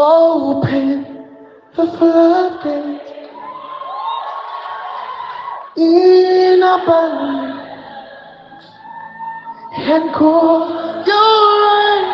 Open 0.00 1.26
the 1.74 1.86
floodgates 1.98 3.10
in 5.76 6.62
abundance 6.62 7.58
and 9.74 10.14
call 10.14 10.68
your 11.04 11.40
rain 11.64 12.04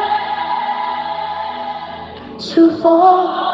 to 2.40 2.80
fall. 2.80 3.53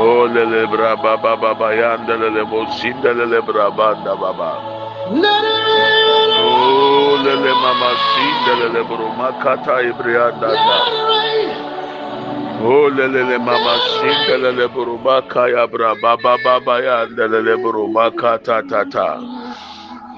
Oh, 0.00 0.28
bra 0.70 0.96
baba 0.96 1.32
baba 1.36 1.68
yandelele 1.74 2.44
bo 2.50 2.66
sindelele 2.76 3.40
bra 3.46 3.70
banda 3.70 4.14
baba. 4.14 4.50
O 6.40 7.16
lele 7.24 7.52
mama 7.62 7.90
sindelele 8.10 8.82
bro 8.88 9.08
makata 9.18 9.74
ibrianda 9.88 10.50
da 10.54 10.78
o 12.60 12.68
oh, 12.68 12.88
lele 12.90 13.38
mama 13.38 13.74
sindelele 13.96 14.66
bro 14.74 14.98
makaya 14.98 15.66
bra 15.72 15.94
baba 16.02 16.36
baba 16.44 16.74
yandelele 16.82 17.56
bro 17.62 17.88
makata 17.88 18.62
tata 18.68 19.08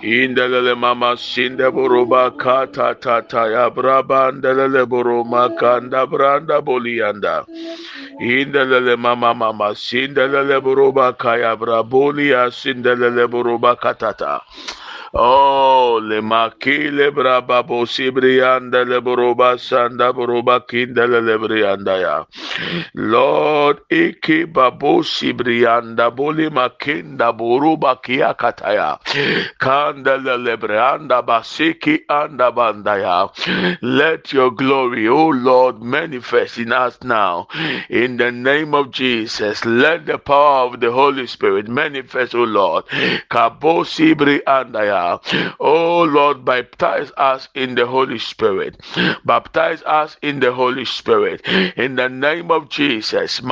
Indelele 0.02 0.74
mama 0.74 1.16
sinde 1.16 1.68
buruba 1.70 2.30
kata 2.30 2.94
tata 2.94 3.46
ya 3.52 3.70
braba 3.70 4.32
ndelele 4.32 4.86
buruma 4.88 5.48
kanda 5.60 6.06
branda 6.06 6.60
bolianda. 6.64 7.44
Indelele 8.20 8.96
mama 8.96 9.34
mama 9.34 9.74
sindelele 9.76 10.60
buruba 10.60 11.12
kaya 11.12 11.56
braboli 11.56 12.30
ya 12.30 12.50
sindelele 12.50 13.26
buruba 13.28 13.76
katata. 13.76 14.40
Oh, 15.12 15.98
le 16.00 16.20
makile 16.22 17.10
braba 17.10 17.64
bosi 17.66 18.10
brianda 18.12 18.84
le 18.86 19.00
boroba 19.00 19.58
sanda 19.58 20.12
boroba 20.12 20.60
kinda 20.68 21.04
le 21.04 21.36
brianda 21.36 22.00
ya. 22.00 22.24
Lord, 22.94 23.80
iki 23.90 24.44
babosi 24.44 25.32
brianda 25.32 26.14
boli 26.14 26.48
makinda 26.48 27.32
boruba 27.36 28.00
kia 28.00 28.34
kataya. 28.34 28.98
Kanda 29.58 30.16
le 30.16 30.56
brianda 30.56 31.22
basiki 31.26 32.02
anda 32.08 32.52
bandaya. 32.52 33.30
Let 33.82 34.32
your 34.32 34.52
glory, 34.52 35.08
oh 35.08 35.30
Lord, 35.30 35.82
manifest 35.82 36.58
in 36.58 36.72
us 36.72 36.96
now. 37.02 37.48
In 37.88 38.16
the 38.16 38.30
name 38.30 38.74
of 38.74 38.92
Jesus, 38.92 39.64
let 39.64 40.06
the 40.06 40.18
power 40.18 40.68
of 40.68 40.78
the 40.78 40.92
Holy 40.92 41.26
Spirit 41.26 41.66
manifest, 41.66 42.32
oh 42.36 42.44
Lord. 42.44 42.86
Kabosi 43.28 44.14
brianda 44.14 44.99
Oh 45.60 46.02
Lord, 46.04 46.44
baptize 46.44 47.10
us 47.16 47.48
in 47.54 47.74
the 47.74 47.86
Holy 47.86 48.18
Spirit. 48.18 48.80
Baptize 49.24 49.82
us 49.86 50.16
in 50.22 50.40
the 50.40 50.52
Holy 50.52 50.84
Spirit. 50.84 51.46
In 51.76 51.96
the 51.96 52.08
name 52.08 52.50
of 52.50 52.68
Jesus. 52.68 53.40
In 53.40 53.46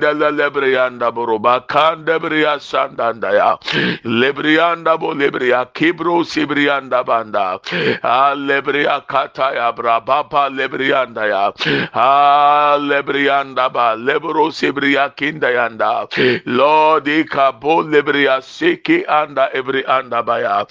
the. 0.00 0.14
Lebrianda 4.04 4.98
bo 4.98 5.14
lebria 5.14 5.66
kibro 5.72 6.24
sibrianda 6.24 7.04
banda. 7.04 7.60
Ah 8.02 8.34
lebria 8.36 9.00
kataya 9.06 9.72
brababa 9.74 10.48
lebrianda 10.50 11.26
ya. 11.28 11.52
Ah 11.94 12.76
lebrianda 12.80 13.72
ba 13.72 13.96
lebro 13.96 14.50
sibria 14.50 15.10
kindayanda. 15.16 16.08
Lord, 16.46 17.04
ikabo 17.06 17.82
lebria 17.82 18.03
seki 18.42 19.06
anda 19.06 19.48
every 19.52 19.84
anda 19.86 20.22
baya. 20.22 20.66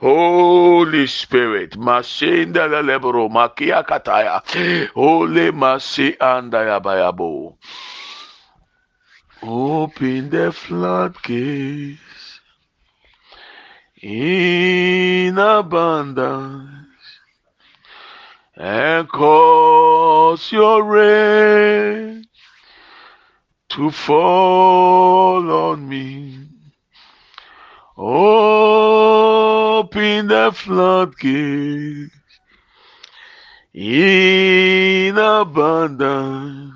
Holy 0.00 1.06
Spirit, 1.06 1.72
mashinda 1.76 2.68
lebro 2.82 3.28
makia 3.28 3.84
kataya. 3.84 4.42
Holy 4.94 5.50
masi 5.52 6.16
anda 6.20 6.64
ya 6.64 6.80
bayabo. 6.80 7.56
Open 9.42 10.30
the 10.30 10.52
floodgates 10.52 11.98
in 14.02 15.38
abundance 15.38 16.78
and 18.56 19.08
cause 19.08 20.50
your 20.50 20.82
rain 20.82 22.26
to 23.68 23.90
fall 23.90 25.50
on 25.50 25.88
me. 25.88 26.37
Open 28.00 29.88
the 30.28 30.52
floodgates 30.54 32.14
in 33.74 35.18
abundance 35.18 36.74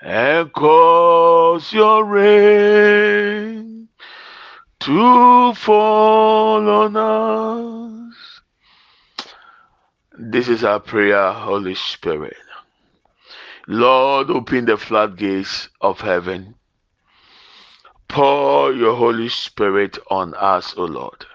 and 0.00 0.50
cause 0.54 1.74
your 1.74 2.06
rain 2.06 3.88
to 4.80 5.52
fall 5.52 6.70
on 6.70 6.96
us. 6.96 8.14
This 10.18 10.48
is 10.48 10.64
our 10.64 10.80
prayer, 10.80 11.32
Holy 11.32 11.74
Spirit. 11.74 12.38
Lord, 13.66 14.30
open 14.30 14.64
the 14.64 14.78
floodgates 14.78 15.68
of 15.82 16.00
heaven. 16.00 16.54
Pour 18.16 18.72
your 18.72 18.96
Holy 18.96 19.28
Spirit 19.28 19.98
on 20.10 20.32
us, 20.32 20.72
O 20.78 20.86
Lord. 20.86 21.26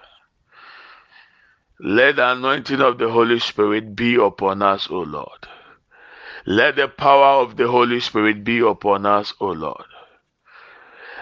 Let 1.78 2.16
the 2.16 2.32
anointing 2.32 2.80
of 2.80 2.98
the 2.98 3.08
Holy 3.08 3.38
Spirit 3.38 3.94
be 3.94 4.16
upon 4.16 4.62
us, 4.62 4.88
O 4.90 4.98
Lord. 4.98 5.46
Let 6.44 6.74
the 6.74 6.88
power 6.88 7.40
of 7.40 7.56
the 7.56 7.68
Holy 7.68 8.00
Spirit 8.00 8.42
be 8.42 8.58
upon 8.58 9.06
us, 9.06 9.32
O 9.38 9.52
Lord. 9.52 9.84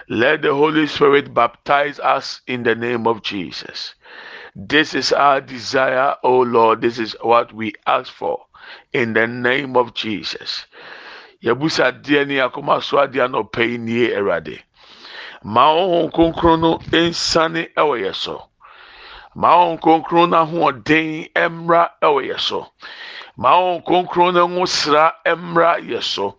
Let 0.09 0.41
the 0.41 0.55
Holy 0.55 0.87
Spirit 0.87 1.31
baptize 1.31 1.99
us 1.99 2.41
in 2.47 2.63
the 2.63 2.73
name 2.73 3.05
of 3.05 3.21
Jesus. 3.21 3.93
This 4.55 4.95
is 4.95 5.13
our 5.13 5.41
desire, 5.41 6.15
O 6.23 6.39
Lord. 6.39 6.81
This 6.81 6.97
is 6.97 7.15
what 7.21 7.53
we 7.53 7.73
ask 7.85 8.11
for 8.11 8.45
in 8.93 9.13
the 9.13 9.27
name 9.27 9.77
of 9.77 9.93
Jesus. 9.93 10.65
Yabusa 11.43 12.01
ma 15.43 15.63
ɔhun 15.73 16.11
kronkron 16.11 16.59
no 16.61 16.77
nsane 16.91 17.73
ɛwɔ 17.75 17.95
yɛ 18.03 18.13
so. 18.15 18.49
Ma 19.35 19.49
ɔhun 19.55 19.79
kronkron 19.81 20.29
no 20.29 20.37
ahoɔden 20.45 21.29
mmra 21.35 21.89
ɛwɔ 22.01 22.27
yɛ 22.29 22.39
so. 22.39 22.71
Ma 23.37 23.51
wɔn 23.57 23.83
kronkron 23.85 24.33
no 24.33 24.47
ho 24.47 24.65
sra 24.65 25.13
mmra 25.25 25.79
yɛ 25.79 26.03
so. 26.03 26.37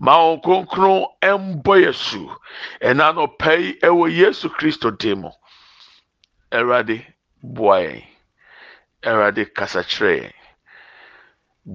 Ma 0.00 0.18
wɔn 0.18 0.42
kronkron 0.42 1.06
mbɔ 1.22 1.74
yɛ 1.84 1.94
so 1.94 2.36
ɛna 2.82 3.14
no 3.14 3.26
pɛ 3.28 3.58
yi 3.60 3.72
ɛwɔ 3.80 4.14
yesu 4.14 4.48
kristo 4.50 4.90
dim 4.90 5.20
mu. 5.22 5.30
Ɛwurade 6.52 7.04
boa 7.42 7.78
yɛn. 7.80 8.04
Ɛwurade 9.04 9.54
kasa 9.54 9.82
kyerɛ 9.84 10.20
yɛn. 10.20 10.32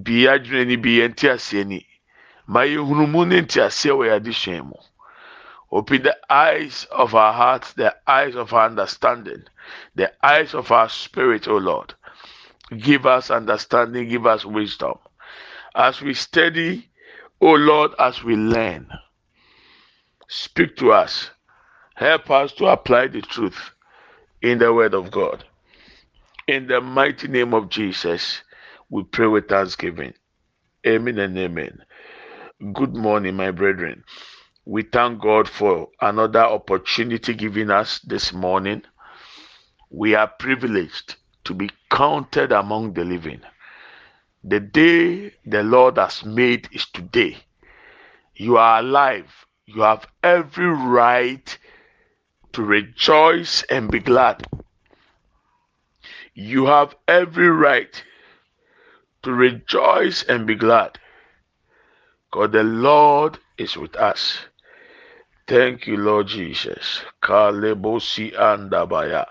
Bie 0.03 0.27
adwene 0.27 0.67
ni 0.67 0.75
bie 0.75 0.99
yɛn 1.01 1.15
ti 1.15 1.27
aseɛ 1.29 1.65
ni. 1.65 1.87
Ma 2.45 2.59
yɛn 2.61 2.85
hunu 2.85 3.07
mu 3.07 3.25
ne 3.25 3.41
nti 3.41 3.59
aseɛ 3.61 3.95
wɔ 3.95 4.05
yɛn 4.05 4.19
adesua 4.19 4.63
mu 4.63 4.75
open 5.71 6.03
the 6.03 6.17
eyes 6.29 6.85
of 6.91 7.15
our 7.15 7.33
hearts 7.33 7.73
the 7.73 7.95
eyes 8.07 8.35
of 8.35 8.53
our 8.53 8.67
understanding 8.67 9.43
the 9.95 10.11
eyes 10.25 10.53
of 10.53 10.71
our 10.71 10.89
spirit 10.89 11.47
o 11.47 11.57
lord. 11.57 11.93
Give 12.77 13.05
us 13.05 13.31
understanding 13.31 14.09
give 14.09 14.25
us 14.27 14.45
wisdom. 14.45 14.95
As 15.75 16.01
we 16.01 16.13
study 16.13 16.89
o 17.41 17.53
lord 17.53 17.91
as 17.99 18.23
we 18.23 18.35
learn 18.35 18.89
speak 20.29 20.75
to 20.77 20.91
us. 20.91 21.31
Help 21.95 22.29
us 22.31 22.53
to 22.53 22.65
apply 22.67 23.07
the 23.07 23.21
truth 23.21 23.71
in 24.41 24.59
the 24.59 24.73
word 24.73 24.93
of 24.93 25.11
god. 25.11 25.45
In 26.47 26.67
the 26.67 26.81
mighty 26.81 27.27
name 27.27 27.53
of 27.53 27.69
jesus 27.69 28.43
we 28.89 29.03
pray 29.03 29.27
with 29.27 29.47
thanksgiving. 29.49 30.13
Amen 30.87 31.19
and 31.19 31.37
amen. 31.37 31.79
Good 32.73 32.95
morning 32.95 33.35
my 33.35 33.51
brethren 33.51 34.03
we 34.69 34.83
thank 34.83 35.19
god 35.19 35.49
for 35.49 35.89
another 35.99 36.43
opportunity 36.43 37.33
given 37.33 37.71
us 37.71 37.97
this 38.01 38.31
morning. 38.31 38.83
We 39.89 40.13
are 40.13 40.27
privileged 40.27 41.15
to 41.45 41.55
be 41.55 41.71
counted 41.89 42.51
among 42.51 42.93
the 42.93 43.03
living. 43.03 43.41
The 44.43 44.59
day 44.59 45.33
the 45.43 45.63
lord 45.63 45.97
has 45.97 46.23
made 46.23 46.69
is 46.71 46.85
today. 46.85 47.37
You 48.35 48.57
are 48.57 48.81
alive. 48.81 49.33
You 49.65 49.81
have 49.81 50.05
every 50.21 50.69
right 50.69 51.57
to 52.53 52.63
rejoice 52.63 53.63
and 53.71 53.89
be 53.89 53.97
glad. 53.97 54.45
You 56.35 56.67
have 56.67 56.95
every 57.07 57.49
right 57.49 58.03
to 59.23 59.33
rejoice 59.33 60.21
and 60.21 60.45
be 60.45 60.53
glad. 60.53 60.99
Because 62.29 62.51
the 62.51 62.61
lord 62.61 63.39
is 63.57 63.75
with 63.75 63.95
us 63.95 64.45
thank 65.49 65.87
you 65.87 65.97
lord 65.97 66.27
jesus. 66.27 67.01
Kalebosi 67.21 68.31
andabaya. 68.37 69.25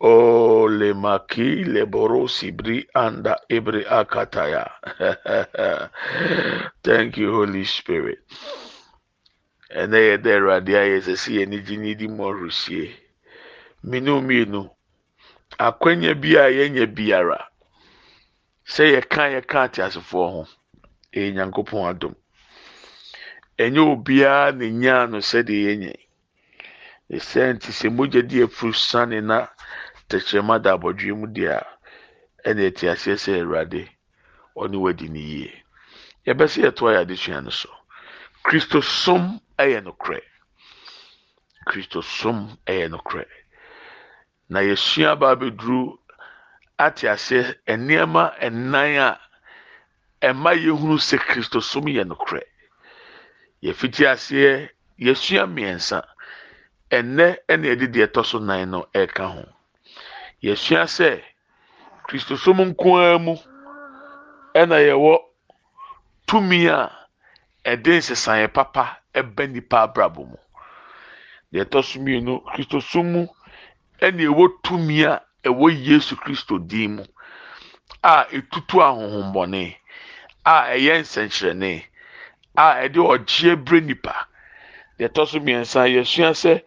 O 0.00 0.66
le 0.68 0.92
maki 0.92 1.64
le 1.64 1.86
borosi 1.86 2.50
bri 2.52 2.86
anda 2.94 3.38
ibri 3.48 3.84
akataya. 3.84 4.68
Thank 6.84 7.16
you 7.16 7.32
holy 7.32 7.64
spirit. 7.64 8.18
Ɛnɛ 9.80 9.98
yɛ 10.08 10.16
dɛ 10.22 10.30
awurade 10.36 10.72
ayɛ 10.82 10.98
sɛ 11.00 11.96
di 11.96 12.06
mu 12.08 12.24
ɔresie 12.24 12.92
mmienu 13.84 14.20
mmienu 14.20 14.70
akwanya 15.58 16.14
bi 16.20 16.36
a 16.36 16.50
yɛnya 16.50 16.86
biara. 16.94 17.40
Sɛ 18.66 18.84
yɛka 18.94 19.22
yɛka 19.34 19.58
ateasefoɔ 19.66 20.26
ho. 20.32 20.46
Ɛyɛ 21.14 21.32
nyankopɔn 21.34 21.88
adom. 21.90 22.14
Ɛnyɛ 23.58 23.80
obiara 23.92 24.52
na 24.52 24.66
nyaa 24.66 25.06
no 25.10 25.18
sɛdeɛ 25.18 25.60
yɛnyɛ 25.66 25.94
ɛsɛ 27.16 27.40
nti 27.54 27.70
sɛ 27.72 27.86
mogya 27.96 28.22
di 28.22 28.42
afuru 28.42 28.72
sane 28.74 29.20
na 29.20 29.46
tɛkyerɛma 30.08 30.62
da 30.62 30.74
abɔdwe 30.76 31.12
mu 31.16 31.26
deɛ 31.26 31.50
a 31.60 31.62
ɛna 32.48 32.62
ɛte 32.70 32.84
aseɛ 32.92 33.16
sɛ 33.16 33.30
awurade 33.42 33.88
ɔne 34.56 34.76
wadi 34.80 35.08
ne 35.08 35.20
yie. 35.20 35.64
Yɛbɛsɛ 36.26 36.58
yɛtoa 36.64 36.90
yɛ 36.94 37.00
adesua 37.04 37.40
no 37.44 37.50
so. 37.50 37.68
Kristo 38.44 38.80
som 38.82 39.40
ɛyɛ 39.58 39.82
nokorɛ. 39.84 40.20
Kristo 41.66 42.02
som 42.02 42.56
ɛyɛ 42.66 42.88
nokorɛ. 42.90 43.26
Na 44.48 44.60
yɛsua 44.60 45.18
ba 45.18 45.34
abɛduru 45.36 45.98
ate 46.78 47.04
aseɛ 47.08 47.56
nneɛma 47.66 48.24
nnan 48.50 48.96
a 48.98 49.20
ɛma 50.22 50.50
yɛhunu 50.56 50.96
sɛ 50.98 51.18
kristo 51.18 51.60
som 51.62 51.84
yɛ 51.84 52.04
nokorɛ. 52.06 52.42
Yɛfiti 53.64 54.02
aseɛ 54.12 54.68
yɛsua 55.04 55.42
mmiɛnsa. 55.48 55.98
Ɛnɛ 56.96 57.26
ɛna 57.50 57.64
yɛde 57.70 57.86
deɛ 57.94 58.06
ɛtɔ 58.06 58.22
so 58.24 58.38
nan 58.38 58.70
no 58.70 58.86
ɛreka 58.94 59.24
ho. 59.34 59.42
Yɛsua 60.42 60.84
sɛ 60.96 61.22
kristo 62.06 62.36
som 62.36 62.58
nko 62.60 62.88
ara 63.00 63.18
mu 63.18 63.34
ɛna 64.54 64.76
yɛwɔ 64.88 65.14
tumi 66.26 66.66
a 66.68 66.90
ɛde 67.64 67.92
nsesaeɛ 67.98 68.52
papa 68.52 69.00
ɛbɛ 69.14 69.50
nipa 69.52 69.76
abrabɔ 69.88 70.22
mu. 70.30 70.36
Deɛ 71.52 71.64
ɛtɔ 71.64 71.78
so 71.84 71.98
mmienu 72.00 72.42
kristo 72.52 72.80
som 72.82 73.06
mu 73.12 73.26
ɛna 74.00 74.22
ɛwɔ 74.28 74.44
tumi 74.62 75.04
a 75.04 75.22
ɛwɔ 75.44 75.66
yesu 75.86 76.16
kristo 76.16 76.58
din 76.58 76.96
mu 76.96 77.04
a 78.02 78.26
etutu 78.30 78.76
ahohombɔne 78.82 79.76
a 80.44 80.54
ɛyɛ 80.76 81.00
nsɛnkyerɛnne 81.00 81.84
a 82.56 82.86
ɛde 82.86 83.00
ɔgyeɛ 83.00 83.56
brɛ 83.64 83.80
nipa 83.84 84.14
deɛ 84.98 85.08
ɛtɔ 85.08 85.26
so 85.28 85.38
mmiɛnsa 85.40 85.88
yɛsua 85.94 86.30
sɛ 86.34 86.62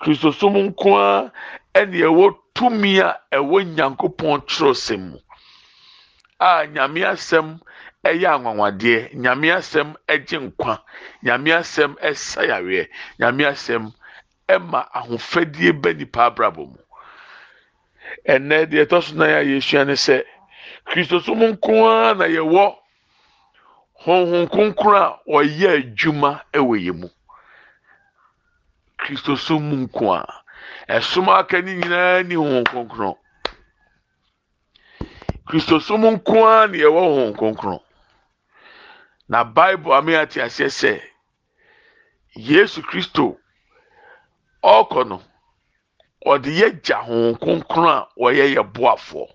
kristosom 0.00 0.54
nko 0.68 0.88
ara 0.98 1.32
ɛna 1.74 1.98
ɛwɔ 2.08 2.36
tumi 2.54 2.98
a 3.00 3.18
ɛwɔ 3.32 3.58
nyankopɔn 3.74 4.40
twerɛsɛm 4.46 5.00
mu 5.10 5.18
a 6.40 6.66
nyame 6.66 7.00
asɛm 7.12 7.60
ɛyɛ 8.04 8.28
anwanwadeɛ 8.34 9.14
nyame 9.14 9.48
asɛm 9.58 9.94
ɛgye 10.08 10.38
nkwa 10.46 10.82
nyame 11.22 11.50
asɛm 11.60 11.96
ɛsa 12.02 12.40
yareɛ 12.50 12.88
nyame 13.18 13.42
asɛm 13.52 13.92
ɛma 14.48 14.80
ahofadie 14.94 15.72
bɛ 15.72 15.96
nipa 15.96 16.26
abrabɔ 16.30 16.66
mu. 16.70 16.78
Ɛnɛ 18.28 18.66
deɛ 18.70 18.84
ɛtɔ 18.86 19.02
so 19.02 19.14
nan 19.14 19.30
a 19.30 19.42
yɛsua 19.42 19.86
ne 19.86 19.94
sɛ 19.94 20.24
kristosom 20.86 21.40
nko 21.52 21.72
ara 21.88 22.14
na 22.14 22.24
yɛwɔ 22.26 22.76
honhom 24.04 24.48
kronkron 24.48 25.02
a 25.02 25.20
ɔyɛ 25.30 25.68
adwuma 25.78 26.42
ɛwɔ 26.52 26.74
yɛn 26.84 26.98
mu. 27.00 27.08
Kristosom 28.98 29.62
mu 29.62 29.76
nko 29.86 30.12
a 30.14 30.42
ɛsom 30.88 31.28
aka 31.28 31.62
ne 31.62 31.74
nyinaa 31.76 32.22
ni 32.26 32.34
honhom 32.34 32.64
kronkron. 32.64 33.16
Kristosom 35.46 36.02
nko 36.14 36.34
ara 36.46 36.66
na 36.68 36.78
yɛwɔ 36.78 37.00
honhom 37.00 37.36
kronkron. 37.36 37.80
Na 39.28 39.44
bible 39.44 39.92
ame 39.94 40.14
ate 40.16 40.40
aseɛ 40.42 40.68
sɛ 40.68 41.02
yesu 42.34 42.82
kristo 42.82 43.38
ɔkɔ 44.64 45.08
no 45.08 45.22
ɔde 46.26 46.50
yɛ 46.50 46.82
gya 46.82 47.02
honhom 47.06 47.38
kronkron 47.38 47.88
a 47.88 48.08
ɔyɛ 48.18 48.54
yɛ 48.56 48.62
boafoɔ 48.72 49.28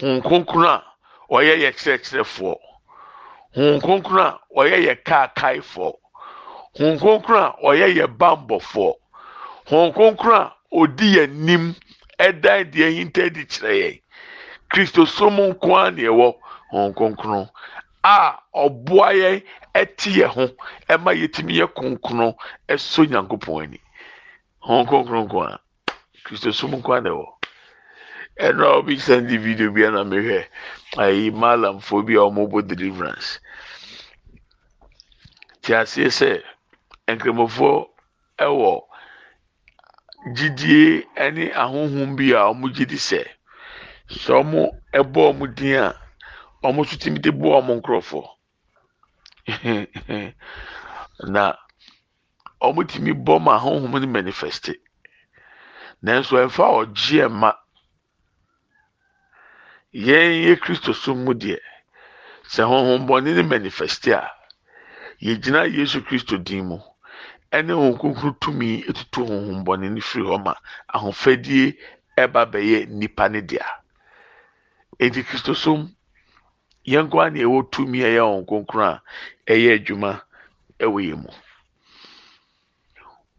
honhom 0.00 0.22
kronkron 0.22 0.66
a 0.66 0.84
ɔyɛ 1.30 1.54
yɛ 1.62 1.70
kyerɛkyerɛfoɔ 1.72 2.69
honhom 3.54 3.80
kronkron 3.80 4.26
a 4.26 4.38
ɔyɛ 4.56 4.76
yɛ 4.86 4.94
kaakaefoɔ 5.04 5.92
honhom 6.78 6.98
kronkron 7.00 7.42
a 7.42 7.56
ɔyɛ 7.66 7.86
yɛ 7.96 8.06
bambɔfoɔ 8.06 8.94
a 9.70 10.52
odi 10.72 11.16
yɛ 11.16 11.26
nim 11.30 11.74
ɛdan 12.18 12.70
deɛ 12.70 12.90
hinta 12.94 13.30
di 13.30 13.44
kyerɛ 13.44 13.72
yɛn. 13.82 14.00
Kristo 14.70 15.04
som 15.06 15.36
nko 15.36 15.74
ara 15.76 15.90
na 15.90 16.02
ɛwɔ 16.02 16.94
kronkron 16.94 17.48
a 18.04 18.38
ɔboa 18.54 19.08
yɛn 19.14 19.42
ɛte 19.74 20.10
yɛn 20.14 20.28
ho 20.28 20.46
ɛma 20.88 21.10
yɛtumi 21.14 21.58
yɛ 21.58 21.66
kronkron 21.74 22.34
ɛso 22.68 23.04
nyankopɔn 23.08 23.62
ani. 23.64 23.80
Honhom 24.62 24.86
kronkron 24.86 25.24
nko 25.26 25.42
ara 25.42 25.60
kristo 26.24 26.52
som 26.54 26.70
nko 26.70 26.92
ara 26.92 27.00
na 27.00 27.10
ɛwɔ 27.10 27.39
ɛnna 28.46 28.64
obi 28.78 28.98
send 28.98 29.28
video 29.28 29.70
bi 29.74 29.80
ɛna 29.88 30.02
mehwɛ 30.10 30.38
ayi 31.02 31.30
malamfoɔ 31.30 32.06
bi 32.06 32.14
a 32.14 32.24
wɔn 32.24 32.48
bɔ 32.50 32.66
deliverance. 32.66 33.38
Te 35.62 35.74
aseɛ 35.74 36.08
sɛ 36.18 36.30
nkramofoɔ 37.14 37.86
ɛwɔ 38.38 38.70
gyidie 40.36 41.04
ɛne 41.16 41.52
ahohom 41.54 42.16
bi 42.16 42.32
a 42.32 42.48
wɔn 42.52 42.72
gye 42.74 42.84
di 42.86 42.96
sɛ 42.96 43.20
sɛ 44.08 44.32
wɔn 44.40 44.70
ɛbɔ 44.94 45.20
wɔn 45.38 45.54
din 45.54 45.76
a 45.76 45.94
wɔn 46.62 46.76
nso 46.76 46.96
tumi 46.96 47.18
de 47.20 47.30
bɔ 47.30 47.60
wɔn 47.60 47.80
nkorɔfoɔ 47.80 48.26
na 51.28 51.54
wɔn 52.62 52.86
tumi 52.88 53.12
bɔ 53.12 53.40
ma 53.40 53.56
ahohom 53.58 53.92
no 53.92 54.06
manifeste 54.06 54.74
nanso 56.02 56.36
ɛnfa 56.40 56.64
ɔgye 56.80 57.28
ɛma 57.28 57.52
yɛn 59.92 60.46
yɛ 60.46 60.56
kristo 60.62 60.92
so 60.94 61.14
mu 61.14 61.34
deɛ 61.34 61.58
sɛ 62.46 62.62
honhom 62.62 63.06
bɔne 63.08 63.34
no 63.34 63.42
manifeste 63.42 64.12
a 64.14 64.30
yɛgyina 65.20 65.66
yesu 65.66 66.00
kristo 66.06 66.38
din 66.38 66.64
mu 66.68 66.78
ɛne 67.50 67.72
honhom 67.74 67.98
kronkron 67.98 68.38
tumi 68.40 68.84
etutu 68.88 69.26
honhom 69.26 69.64
bɔne 69.66 69.90
no 69.90 70.00
firi 70.00 70.24
hɔ 70.24 70.36
ma 70.44 70.54
ahofadie 70.94 71.76
ɛba 72.16 72.46
bɛyɛ 72.52 72.88
nipa 72.88 73.28
ne 73.28 73.40
dea. 73.40 73.66
Eti 75.00 75.22
kristo 75.24 75.54
som 75.56 75.90
yɛn 76.86 77.06
nko 77.06 77.20
ara 77.20 77.30
na 77.30 77.40
ɛwɔ 77.40 77.70
tumi 77.72 77.98
ɛyɛ 77.98 78.20
honhom 78.22 78.46
kronkron 78.46 78.86
a 78.94 79.02
ɛyɛ 79.52 79.74
adwuma 79.78 80.22
ɛwɔ 80.78 80.98
yɛn 81.02 81.18
mu. 81.22 81.30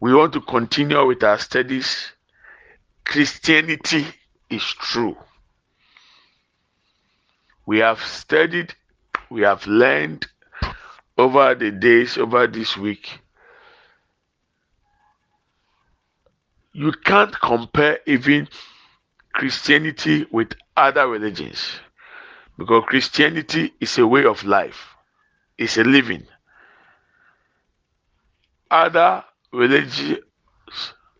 We 0.00 0.12
want 0.12 0.32
to 0.34 0.40
continue 0.40 1.06
with 1.06 1.22
our 1.22 1.38
studies. 1.38 2.12
Christianity 3.04 4.04
is 4.50 4.64
true 4.64 5.16
we 7.66 7.78
have 7.78 8.00
studied, 8.00 8.74
we 9.30 9.42
have 9.42 9.66
learned 9.66 10.26
over 11.18 11.54
the 11.54 11.70
days, 11.70 12.18
over 12.18 12.46
this 12.46 12.76
week. 12.76 13.20
You 16.72 16.92
can't 16.92 17.38
compare 17.40 17.98
even 18.06 18.48
Christianity 19.32 20.26
with 20.30 20.52
other 20.76 21.06
religions 21.08 21.72
because 22.58 22.84
Christianity 22.86 23.72
is 23.80 23.98
a 23.98 24.06
way 24.06 24.24
of 24.24 24.42
life, 24.44 24.94
it's 25.58 25.76
a 25.76 25.84
living. 25.84 26.26
Other 28.70 29.22
religious 29.52 30.18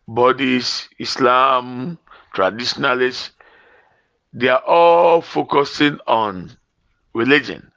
bodies, 0.08 0.88
Islam, 0.98 1.98
traditionalists, 2.34 3.32
they 4.32 4.48
are 4.48 4.62
all 4.66 5.20
focusing 5.20 5.98
on 6.06 6.52
religion. 7.14 7.70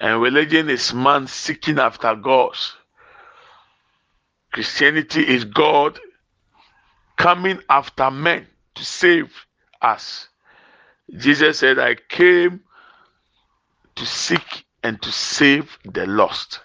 And 0.00 0.20
religion 0.20 0.70
is 0.70 0.92
man 0.94 1.26
seeking 1.26 1.78
after 1.78 2.14
God. 2.14 2.56
Christianity 4.52 5.26
is 5.26 5.44
God 5.44 5.98
coming 7.16 7.60
after 7.68 8.10
men 8.10 8.46
to 8.74 8.84
save 8.84 9.32
us. 9.82 10.28
Jesus 11.16 11.58
said, 11.58 11.78
I 11.78 11.96
came 12.08 12.60
to 13.96 14.06
seek 14.06 14.64
and 14.82 15.00
to 15.02 15.12
save 15.12 15.78
the 15.84 16.06
lost. 16.06 16.60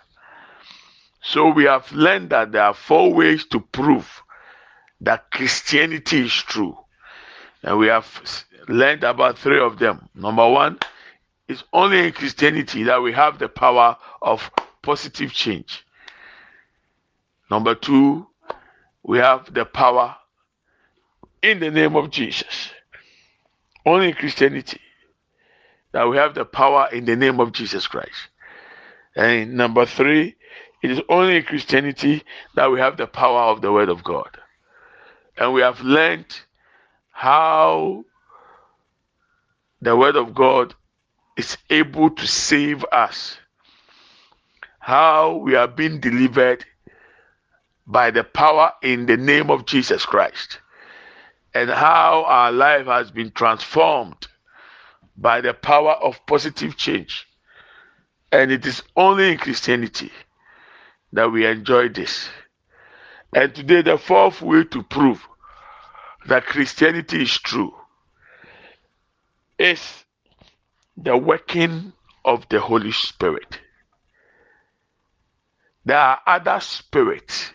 So 1.22 1.50
we 1.50 1.66
have 1.66 1.92
learned 1.92 2.30
that 2.32 2.52
there 2.52 2.64
are 2.64 2.74
four 2.74 3.14
ways 3.14 3.46
to 3.48 3.60
prove 3.60 4.24
that 5.02 5.32
Christianity 5.32 6.26
is 6.26 6.34
true. 6.34 6.78
And 7.64 7.78
we 7.78 7.88
have 7.88 8.08
learned 8.68 9.04
about 9.04 9.38
three 9.38 9.60
of 9.60 9.80
them. 9.80 10.08
Number 10.16 10.48
one, 10.50 10.80
it's 11.48 11.64
only 11.74 12.06
in 12.06 12.12
Christianity 12.14 12.84
that 12.84 13.02
we 13.02 13.12
have 13.14 13.40
the 13.40 13.50
power 13.50 13.98
of 14.22 14.50
positive 14.82 15.34
change. 15.34 15.86
Number 17.50 17.76
two, 17.76 18.28
we 19.04 19.18
have 19.18 19.54
the 19.54 19.66
power 19.66 20.16
in 21.42 21.60
the 21.60 21.72
name 21.72 21.96
of 21.96 22.12
Jesus. 22.12 22.70
Only 23.86 24.10
in 24.10 24.14
Christianity 24.14 24.80
that 25.92 26.08
we 26.08 26.18
have 26.18 26.36
the 26.36 26.46
power 26.46 26.88
in 26.92 27.06
the 27.06 27.16
name 27.16 27.40
of 27.40 27.52
Jesus 27.52 27.88
Christ. 27.88 28.30
And 29.16 29.56
number 29.56 29.86
three, 29.86 30.36
it 30.84 30.92
is 30.92 31.02
only 31.10 31.38
in 31.38 31.44
Christianity 31.44 32.24
that 32.56 32.72
we 32.72 32.80
have 32.80 32.98
the 32.98 33.08
power 33.08 33.52
of 33.52 33.62
the 33.62 33.72
Word 33.72 33.90
of 33.90 34.04
God. 34.04 34.30
And 35.38 35.54
we 35.54 35.62
have 35.62 35.82
learned 35.82 36.28
how 37.20 38.06
the 39.82 39.94
Word 39.94 40.16
of 40.16 40.34
God 40.34 40.74
is 41.36 41.58
able 41.70 42.12
to 42.12 42.26
save 42.26 42.86
us, 42.94 43.38
how 44.80 45.36
we 45.36 45.54
are 45.54 45.68
being 45.68 46.00
delivered 46.00 46.64
by 47.86 48.10
the 48.10 48.24
power 48.24 48.72
in 48.82 49.06
the 49.06 49.18
name 49.18 49.52
of 49.52 49.66
Jesus 49.66 50.06
Christ, 50.06 50.60
and 51.54 51.70
how 51.70 52.24
our 52.24 52.54
life 52.54 52.86
has 52.86 53.12
been 53.12 53.32
transformed 53.32 54.30
by 55.18 55.42
the 55.42 55.54
power 55.54 55.96
of 55.96 56.26
positive 56.26 56.78
change. 56.78 57.28
And 58.32 58.50
it 58.50 58.66
is 58.66 58.82
only 58.96 59.34
in 59.34 59.40
Christianity 59.40 60.14
that 61.12 61.30
we 61.30 61.46
enjoy 61.46 61.90
this. 61.90 62.30
And 63.36 63.54
today, 63.54 63.82
the 63.82 63.98
fourth 63.98 64.42
way 64.42 64.64
to 64.64 64.84
prove 64.84 65.28
that 66.30 66.46
Christianity 66.46 67.24
is 67.24 67.38
true 67.38 67.74
is 69.58 69.82
the 70.96 71.18
working 71.18 71.92
of 72.24 72.48
the 72.50 72.60
Holy 72.60 72.92
Spirit. 72.92 73.60
There 75.86 75.98
are 75.98 76.20
other 76.28 76.60
spirits, 76.60 77.52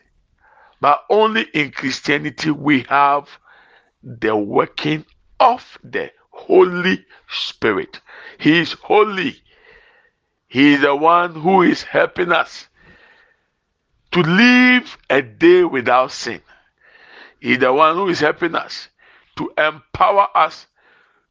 but 0.80 1.04
only 1.08 1.42
in 1.54 1.70
Christianity 1.70 2.50
we 2.50 2.82
have 2.88 3.28
the 4.02 4.36
working 4.36 5.04
of 5.38 5.78
the 5.84 6.10
Holy 6.30 7.04
Spirit. 7.30 8.00
He 8.38 8.58
is 8.58 8.72
holy. 8.72 9.36
He 10.48 10.74
is 10.74 10.82
the 10.82 10.96
one 10.96 11.34
who 11.34 11.62
is 11.62 11.82
helping 11.82 12.32
us 12.32 12.66
to 14.12 14.20
live 14.20 14.98
a 15.10 15.22
day 15.22 15.64
without 15.64 16.12
sin. 16.12 16.40
He 17.44 17.52
is 17.52 17.58
the 17.58 17.74
one 17.74 17.94
who 17.94 18.08
is 18.08 18.20
helping 18.20 18.54
us 18.54 18.88
to 19.36 19.52
empower 19.58 20.28
us 20.34 20.66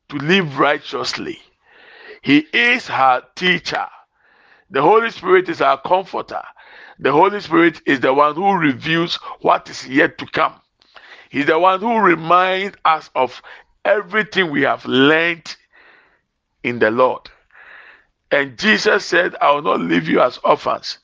to 0.09 0.17
live 0.17 0.59
righteously. 0.59 1.39
He 2.21 2.45
is 2.53 2.87
our 2.91 3.23
teacher. 3.35 3.87
The 4.69 4.83
Holy 4.83 5.09
Spirit 5.09 5.49
is 5.49 5.59
our 5.59 5.81
comforter. 5.81 6.43
The 6.99 7.11
Holy 7.11 7.39
Spirit 7.39 7.81
is 7.87 7.99
the 7.99 8.13
one 8.13 8.35
who 8.35 8.53
reveals 8.53 9.15
what 9.41 9.67
is 9.71 9.87
yet 9.87 10.19
to 10.19 10.27
come. 10.27 10.53
He's 11.31 11.47
the 11.47 11.57
one 11.57 11.79
who 11.79 11.97
reminds 11.97 12.77
us 12.85 13.09
of 13.15 13.41
everything 13.83 14.51
we 14.51 14.61
have 14.61 14.85
learned 14.85 15.55
in 16.63 16.77
the 16.77 16.91
Lord. 16.91 17.27
And 18.29 18.55
Jesus 18.59 19.03
said, 19.03 19.35
I 19.41 19.49
will 19.49 19.63
not 19.63 19.79
leave 19.79 20.07
you 20.07 20.21
as 20.21 20.37
orphans. 20.43 20.99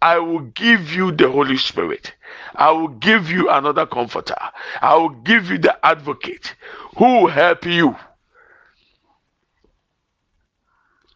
I 0.00 0.18
will 0.18 0.40
give 0.40 0.92
you 0.92 1.12
the 1.12 1.30
Holy 1.30 1.56
Spirit. 1.56 2.14
I 2.54 2.70
will 2.70 2.88
give 2.88 3.30
you 3.30 3.50
another 3.50 3.86
comforter. 3.86 4.36
I 4.80 4.94
will 4.96 5.10
give 5.10 5.50
you 5.50 5.58
the 5.58 5.84
advocate 5.84 6.54
who 6.96 7.22
will 7.22 7.28
help 7.28 7.64
you. 7.64 7.96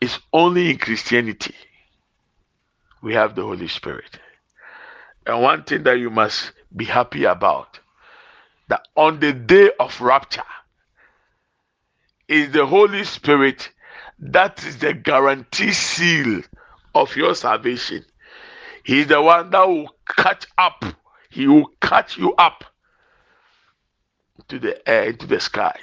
It's 0.00 0.18
only 0.32 0.70
in 0.70 0.78
Christianity 0.78 1.54
we 3.02 3.14
have 3.14 3.34
the 3.34 3.42
Holy 3.42 3.68
Spirit. 3.68 4.18
And 5.26 5.42
one 5.42 5.64
thing 5.64 5.82
that 5.84 5.98
you 5.98 6.10
must 6.10 6.52
be 6.74 6.84
happy 6.84 7.24
about 7.24 7.78
that 8.68 8.86
on 8.96 9.20
the 9.20 9.32
day 9.32 9.70
of 9.78 10.00
rapture 10.00 10.42
is 12.28 12.52
the 12.52 12.64
Holy 12.64 13.04
Spirit 13.04 13.70
that 14.20 14.64
is 14.64 14.78
the 14.78 14.94
guarantee 14.94 15.72
seal 15.72 16.42
of 16.94 17.16
your 17.16 17.34
salvation. 17.34 18.04
He's 18.84 19.06
the 19.06 19.20
one 19.20 19.50
that 19.50 19.68
will 19.68 19.94
catch 20.06 20.46
up. 20.58 20.84
He 21.30 21.46
will 21.46 21.70
catch 21.80 22.16
you 22.16 22.34
up 22.34 22.64
to 24.48 24.58
the 24.58 24.88
air, 24.88 25.12
to 25.12 25.26
the 25.26 25.40
sky. 25.40 25.78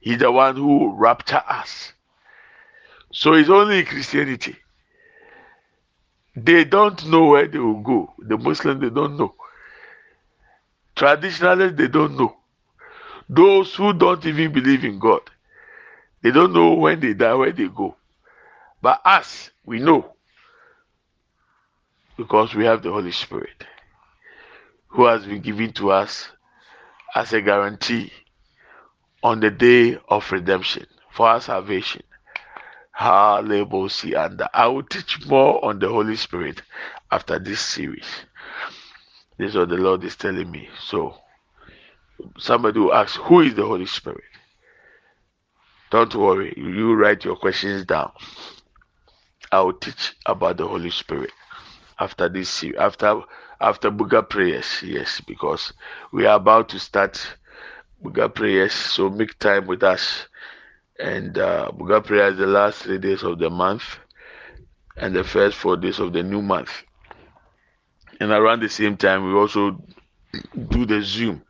He's 0.00 0.18
the 0.18 0.30
one 0.30 0.56
who 0.56 0.78
will 0.78 0.92
rapture 0.92 1.42
us. 1.46 1.92
So 3.12 3.34
it's 3.34 3.50
only 3.50 3.84
Christianity. 3.84 4.56
They 6.36 6.64
don't 6.64 7.04
know 7.06 7.26
where 7.26 7.48
they 7.48 7.58
will 7.58 7.82
go. 7.82 8.14
The 8.18 8.38
Muslims, 8.38 8.80
they 8.80 8.90
don't 8.90 9.16
know. 9.16 9.34
Traditionalists, 10.94 11.76
they 11.76 11.88
don't 11.88 12.16
know. 12.16 12.36
Those 13.28 13.74
who 13.74 13.92
don't 13.92 14.24
even 14.24 14.52
believe 14.52 14.84
in 14.84 14.98
God, 14.98 15.22
they 16.22 16.30
don't 16.30 16.52
know 16.52 16.74
when 16.74 17.00
they 17.00 17.14
die, 17.14 17.34
where 17.34 17.52
they 17.52 17.68
go. 17.68 17.96
But 18.80 19.00
us, 19.04 19.50
we 19.64 19.80
know. 19.80 20.14
Because 22.20 22.54
we 22.54 22.66
have 22.66 22.82
the 22.82 22.92
Holy 22.92 23.12
Spirit, 23.12 23.64
who 24.88 25.06
has 25.06 25.24
been 25.24 25.40
given 25.40 25.72
to 25.72 25.90
us 25.90 26.28
as 27.14 27.32
a 27.32 27.40
guarantee 27.40 28.12
on 29.22 29.40
the 29.40 29.50
day 29.50 29.96
of 30.06 30.30
redemption 30.30 30.84
for 31.10 31.28
our 31.28 31.40
salvation. 31.40 32.02
and 33.00 34.42
I 34.52 34.66
will 34.66 34.82
teach 34.82 35.26
more 35.28 35.64
on 35.64 35.78
the 35.78 35.88
Holy 35.88 36.14
Spirit 36.14 36.60
after 37.10 37.38
this 37.38 37.62
series. 37.62 38.04
This 39.38 39.52
is 39.52 39.56
what 39.56 39.70
the 39.70 39.78
Lord 39.78 40.04
is 40.04 40.16
telling 40.16 40.50
me. 40.50 40.68
So, 40.78 41.14
somebody 42.36 42.80
will 42.80 42.92
ask, 42.92 43.18
Who 43.18 43.40
is 43.40 43.54
the 43.54 43.64
Holy 43.64 43.86
Spirit? 43.86 44.24
Don't 45.90 46.14
worry, 46.14 46.52
you 46.54 46.92
write 46.92 47.24
your 47.24 47.36
questions 47.36 47.86
down. 47.86 48.12
I 49.50 49.62
will 49.62 49.72
teach 49.72 50.12
about 50.26 50.58
the 50.58 50.68
Holy 50.68 50.90
Spirit 50.90 51.30
after 52.00 52.28
this 52.28 52.64
after 52.78 53.22
after 53.60 53.90
Buga 53.90 54.28
prayers. 54.28 54.82
Yes, 54.82 55.20
because 55.20 55.72
we 56.12 56.26
are 56.26 56.36
about 56.36 56.70
to 56.70 56.80
start 56.80 57.36
Buga 58.02 58.34
prayers, 58.34 58.72
so 58.72 59.08
make 59.10 59.38
time 59.38 59.66
with 59.66 59.82
us. 59.82 60.26
And 60.98 61.38
uh, 61.38 61.70
Buga 61.72 62.04
prayers 62.04 62.36
the 62.38 62.46
last 62.46 62.82
three 62.82 62.98
days 62.98 63.22
of 63.22 63.38
the 63.38 63.50
month 63.50 63.98
and 64.96 65.14
the 65.14 65.24
first 65.24 65.56
four 65.56 65.76
days 65.76 65.98
of 65.98 66.12
the 66.12 66.22
new 66.22 66.42
month 66.42 66.70
and 68.20 68.30
around 68.30 68.60
the 68.60 68.68
same 68.68 68.96
time 68.96 69.24
we 69.24 69.32
also 69.32 69.82
do 70.68 70.84
the 70.86 71.00
zoom 71.02 71.42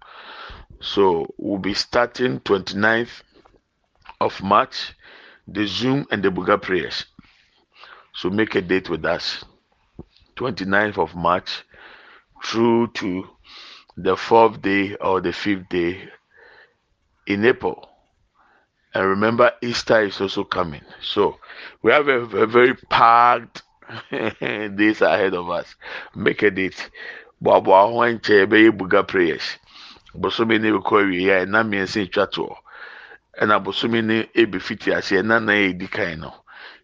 so 0.81 1.27
we'll 1.37 1.59
be 1.59 1.75
starting 1.75 2.41
29th 2.41 3.23
of 4.21 4.41
march 4.43 4.95
the 5.49 5.67
zoom 5.67 6.07
and 6.11 6.23
the 6.23 6.29
buga 6.29 6.61
prayers 6.61 7.07
so 8.15 8.31
make 8.31 8.55
a 8.55 8.63
date 8.63 8.89
with 8.89 9.05
us 9.05 9.45
29th 10.41 10.99
of 10.99 11.15
march 11.15 11.65
through 12.45 12.87
to 12.89 13.29
the 13.97 14.17
fourth 14.17 14.61
day 14.63 14.95
or 14.97 15.21
the 15.21 15.33
fifth 15.33 15.69
day 15.69 16.03
in 17.27 17.45
april 17.45 17.89
and 18.95 19.07
remember 19.07 19.53
easter 19.63 20.01
is 20.03 20.21
also 20.21 20.43
coming 20.43 20.83
so 21.03 21.39
we 21.83 21.93
have 21.93 22.09
a, 22.09 22.21
a 22.21 22.47
very 22.47 22.75
packed 22.89 23.63
days 24.77 25.01
ahead 25.01 25.35
of 25.35 25.51
us. 25.51 25.75
Make 26.15 26.43
a 26.43 26.51
date. 26.51 26.91
Boaboa 27.43 27.91
ho 27.91 28.01
nkyɛn 28.05 28.77
buga 28.77 29.07
prayers. 29.07 29.57
Bosome 30.15 30.61
ne 30.61 30.71
bɛkɔ 30.71 30.95
awie 31.03 31.31
a 31.31 31.47
ɛna 31.47 31.65
mmiɛnsa 31.65 32.03
etwa 32.03 32.27
toɔ. 32.27 32.57
Ɛna 33.41 33.63
bosome 33.65 34.05
ne 34.05 34.29
ebi 34.35 34.61
fiti 34.61 34.93
ase 34.93 35.13
ɛna 35.17 35.43
na 35.43 35.53
yɛ 35.53 35.69
edi 35.71 35.87
kan 35.89 36.21
no. 36.21 36.35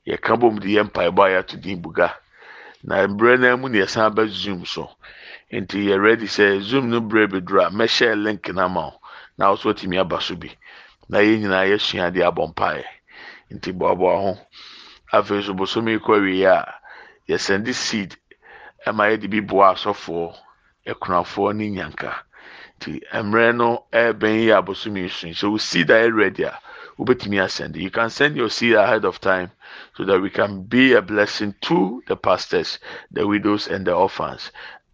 Yɛka 0.07 0.39
bom 0.41 0.59
de 0.59 0.69
yɛ 0.69 1.61
din 1.61 1.83
buga. 1.83 2.13
Na 2.87 2.97
mbrɛ 3.07 3.33
na 3.41 3.57
mu 3.61 3.69
na 3.69 3.79
yɛsan 3.83 4.15
bɛ 4.15 4.23
zoom 4.29 4.65
so. 4.65 4.85
Nti 5.53 5.79
yɛ 5.89 5.97
ready 6.01 6.27
sɛ 6.27 6.61
zoom 6.61 6.89
no 6.91 7.01
brɛ 7.01 7.27
bɛduru 7.33 7.61
a 7.67 7.71
mɛhyɛ 7.71 8.23
link 8.25 8.49
na 8.55 8.69
ma 8.69 8.87
wo. 8.91 9.01
Na 9.39 9.53
ɔso 9.53 9.75
tumi 9.75 9.99
aba 9.99 10.21
so 10.21 10.35
bi. 10.37 10.51
Na 11.09 11.19
yɛn 11.19 11.41
nyinaa 11.43 11.67
yɛsua 11.71 12.13
de 12.15 12.21
abɔ 12.23 12.43
mpaeɛ. 12.55 12.85
Nti 13.55 13.73
boaboa 13.73 14.17
ho. 14.23 14.39
Afei 15.13 15.39
nso 15.39 15.53
bosome 15.59 15.99
kɔ 15.99 16.13
awie 16.19 16.45
a 16.47 16.75
yɛsɛnde 17.29 17.75
seed 17.75 18.17
ɛma 18.87 19.11
yɛde 19.11 19.27
bi 19.31 19.41
boa 19.41 19.73
asɔfoɔ 19.75 20.35
ɛkunafoɔ 20.87 21.57
ne 21.57 21.67
nyanka 21.71 22.13
nti 22.79 23.01
mmerɛ 23.13 23.55
no 23.57 23.87
ɛɛbɛn 23.93 24.35
yi 24.45 24.51
abosom 24.53 24.97
yi 24.97 25.09
so 25.09 25.33
so 25.33 25.57
seed 25.57 25.91
a 25.91 26.09
ready 26.13 26.45
a 26.45 26.59
you 26.99 27.91
can 27.91 28.11
send 28.11 28.37
your 28.37 28.49
seed 28.49 28.75
ahead 28.75 29.05
of 29.05 29.21
time 29.21 29.51
so 29.97 30.05
that 30.05 30.21
we 30.21 30.31
can 30.31 30.63
be 30.63 30.95
a 30.95 31.03
blessing 31.03 31.55
to 31.61 32.03
the 32.09 32.17
pastors 32.17 32.79
the 33.11 33.27
widows 33.27 33.69
and 33.69 33.87
the 33.87 33.93
orphans. 33.95 34.51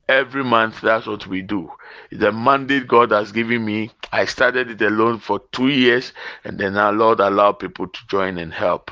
Every 0.08 0.42
month 0.42 0.80
that's 0.80 1.06
what 1.06 1.26
we 1.28 1.42
do. 1.42 1.70
The 2.10 2.32
mandate 2.32 2.88
god 2.88 3.12
has 3.12 3.30
given 3.32 3.64
me 3.64 3.90
i 4.12 4.24
started 4.24 4.70
it 4.70 4.82
alone 4.82 5.18
for 5.20 5.40
two 5.52 5.68
years 5.68 6.12
and 6.44 6.58
then 6.58 6.76
our 6.76 6.92
lord 6.92 7.20
allowed 7.20 7.60
people 7.60 7.86
to 7.86 8.00
join 8.08 8.38
and 8.38 8.52
help. 8.52 8.90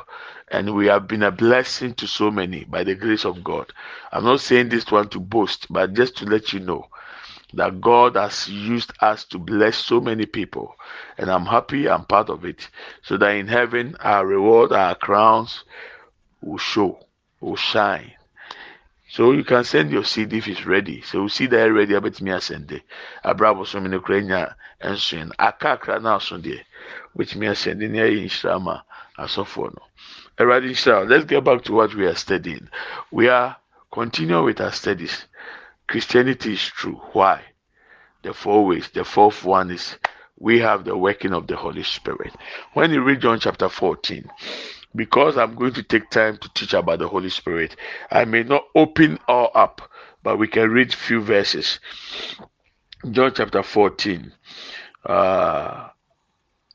And 0.52 0.74
we 0.74 0.86
have 0.86 1.08
been 1.08 1.22
a 1.24 1.30
blessing 1.32 1.94
to 1.94 2.06
so 2.06 2.30
many 2.30 2.64
by 2.64 2.84
the 2.84 2.94
grace 2.94 3.24
of 3.24 3.42
God. 3.44 3.72
I'm 4.12 4.24
not 4.24 4.40
saying 4.40 4.68
this 4.68 4.90
one 4.90 5.08
to 5.10 5.20
boast, 5.20 5.66
but 5.70 5.94
just 5.94 6.16
to 6.18 6.26
let 6.26 6.52
you 6.52 6.60
know 6.60 6.86
that 7.54 7.80
God 7.80 8.16
has 8.16 8.48
used 8.48 8.92
us 9.00 9.24
to 9.26 9.38
bless 9.38 9.76
so 9.76 10.00
many 10.00 10.26
people, 10.26 10.74
and 11.18 11.30
I'm 11.30 11.46
happy 11.46 11.88
I'm 11.88 12.04
part 12.04 12.28
of 12.30 12.44
it. 12.44 12.68
So 13.02 13.16
that 13.16 13.30
in 13.30 13.48
heaven, 13.48 13.96
our 14.00 14.26
reward, 14.26 14.72
our 14.72 14.94
crowns 14.94 15.64
will 16.40 16.58
show, 16.58 17.00
will 17.40 17.56
shine. 17.56 18.12
So 19.08 19.32
you 19.32 19.42
can 19.42 19.64
send 19.64 19.90
your 19.90 20.04
seed 20.04 20.32
if 20.32 20.46
it's 20.46 20.64
ready. 20.64 21.02
So 21.02 21.26
see 21.26 21.46
that 21.46 21.64
ready, 21.64 21.96
I 21.96 21.98
bet 21.98 22.20
me 22.20 22.38
send 22.40 22.70
it. 22.70 22.82
I 23.24 23.32
Abrabo 23.32 23.66
so 23.66 23.80
many 23.80 23.96
Ukraine 23.96 24.30
and 24.30 24.98
soon. 24.98 25.32
Akakra 25.38 26.00
now 26.00 26.18
Sunday, 26.18 26.64
which 27.14 27.34
me 27.34 27.52
send 27.56 27.82
in 27.82 27.94
here 27.94 28.06
in 28.06 28.28
Shrama 28.28 28.82
as 29.18 29.36
of 29.36 29.56
no. 29.56 29.74
Alright. 30.40 30.62
Let's 30.62 31.24
get 31.24 31.42
back 31.42 31.64
to 31.64 31.72
what 31.72 31.92
we 31.94 32.06
are 32.06 32.14
studying. 32.14 32.68
We 33.10 33.28
are 33.28 33.56
continuing 33.92 34.44
with 34.44 34.60
our 34.60 34.70
studies. 34.70 35.24
Christianity 35.90 36.52
is 36.52 36.64
true. 36.64 37.00
Why? 37.14 37.42
The 38.22 38.32
four 38.32 38.64
ways. 38.64 38.88
The 38.94 39.04
fourth 39.04 39.42
one 39.42 39.72
is 39.72 39.96
we 40.38 40.60
have 40.60 40.84
the 40.84 40.96
working 40.96 41.32
of 41.32 41.48
the 41.48 41.56
Holy 41.56 41.82
Spirit. 41.82 42.32
When 42.74 42.92
you 42.92 43.02
read 43.02 43.22
John 43.22 43.40
chapter 43.40 43.68
14, 43.68 44.30
because 44.94 45.36
I'm 45.36 45.56
going 45.56 45.72
to 45.72 45.82
take 45.82 46.08
time 46.08 46.36
to 46.36 46.48
teach 46.54 46.74
about 46.74 47.00
the 47.00 47.08
Holy 47.08 47.28
Spirit, 47.28 47.74
I 48.08 48.24
may 48.24 48.44
not 48.44 48.66
open 48.76 49.18
all 49.26 49.50
up, 49.52 49.82
but 50.22 50.38
we 50.38 50.46
can 50.46 50.70
read 50.70 50.94
few 50.94 51.20
verses. 51.22 51.80
John 53.10 53.32
chapter 53.34 53.64
14. 53.64 54.32
Uh, 55.04 55.88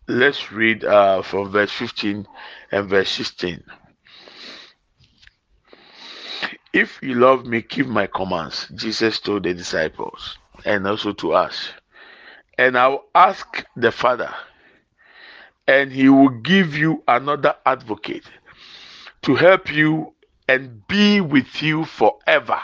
let's 0.09 0.51
read 0.51 0.83
uh, 0.83 1.21
from 1.21 1.51
verse 1.51 1.71
15 1.71 2.27
and 2.69 2.89
verse 2.89 3.11
16. 3.11 3.63
If 6.75 6.99
you 7.01 7.15
love 7.15 7.45
me, 7.45 7.61
keep 7.61 7.87
my 7.87 8.05
commands, 8.05 8.67
Jesus 8.75 9.21
told 9.21 9.43
the 9.43 9.53
disciples 9.53 10.37
and 10.65 10.85
also 10.85 11.13
to 11.13 11.31
us. 11.31 11.69
And 12.57 12.77
I 12.77 12.89
will 12.89 13.05
ask 13.15 13.63
the 13.77 13.93
Father, 13.93 14.29
and 15.65 15.89
he 15.89 16.09
will 16.09 16.27
give 16.27 16.75
you 16.75 17.01
another 17.07 17.55
advocate 17.65 18.25
to 19.21 19.35
help 19.35 19.71
you 19.71 20.15
and 20.49 20.85
be 20.89 21.21
with 21.21 21.61
you 21.61 21.85
forever. 21.85 22.59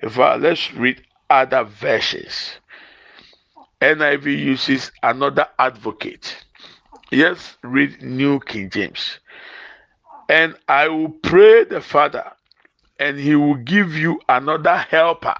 If 0.00 0.18
I, 0.18 0.36
let's 0.36 0.74
read 0.74 1.00
other 1.30 1.64
verses. 1.64 2.50
NIV 3.80 4.24
uses 4.26 4.92
another 5.02 5.46
advocate. 5.58 6.36
Yes, 7.10 7.56
read 7.62 8.02
New 8.02 8.40
King 8.40 8.68
James. 8.68 9.20
And 10.28 10.54
I 10.68 10.88
will 10.88 11.08
pray 11.08 11.64
the 11.64 11.80
Father, 11.80 12.32
and 12.98 13.18
he 13.18 13.36
will 13.36 13.56
give 13.56 13.94
you 13.94 14.20
another 14.28 14.76
helper 14.76 15.36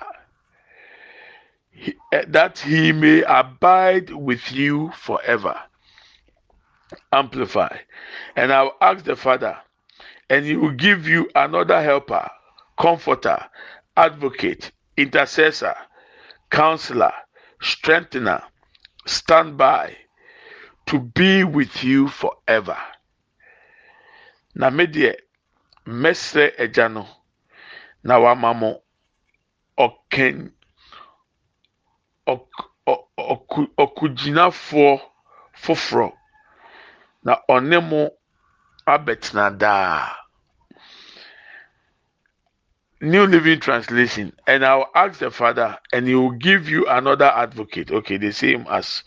eh, 2.13 2.25
that 2.29 2.59
he 2.59 2.93
may 2.93 3.23
abide 3.23 4.11
with 4.11 4.53
you 4.53 4.91
forever. 4.93 5.59
Amplify. 7.13 7.77
And 8.37 8.53
I'll 8.53 8.77
ask 8.81 9.05
the 9.05 9.17
Father, 9.17 9.57
and 10.31 10.45
he 10.45 10.57
will 10.57 10.73
give 10.73 11.07
you 11.09 11.29
another 11.35 11.83
helper, 11.83 12.29
comforter, 12.79 13.39
advocate, 13.97 14.71
intercessor, 14.97 15.75
counselor, 16.51 17.13
strengthener, 17.61 18.43
stand 19.07 19.57
by 19.57 19.97
to 20.87 20.99
be 20.99 21.45
with 21.45 21.83
you 21.83 22.09
forever. 22.09 22.77
Na 24.55 24.71
me 24.71 24.87
deɛ 24.87 25.17
mɛsrɛ 25.87 26.59
na 28.03 28.19
wama 28.19 28.55
mo 28.55 28.83
ɔkɛn 29.79 30.53
ɔkugyinafoɔ 33.79 35.01
foforɔ 35.63 36.13
na 37.25 37.37
ɔne 37.49 37.81
mo 37.91 38.11
abɛtena 38.87 39.59
daa. 39.59 40.15
New 43.01 43.27
Living 43.27 43.61
Translation, 43.61 44.33
and 44.47 44.65
I'll 44.65 44.91
ask 44.95 45.19
the 45.19 45.31
Father, 45.31 45.79
and 45.93 46.09
He 46.09 46.15
will 46.15 46.31
give 46.31 46.69
you 46.69 46.87
another 46.87 47.27
advocate. 47.27 47.91
Okay, 47.91 48.17
the 48.17 48.33
same 48.33 48.67
as. 48.71 49.05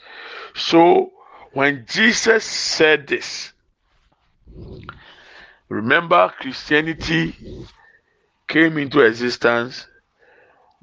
So, 0.54 1.12
when 1.54 1.86
Jesus 1.90 2.46
said 2.46 3.08
this, 3.08 3.52
remember 5.70 6.32
Christianity 6.40 7.36
came 8.50 8.78
into 8.78 9.00
existence 9.00 9.88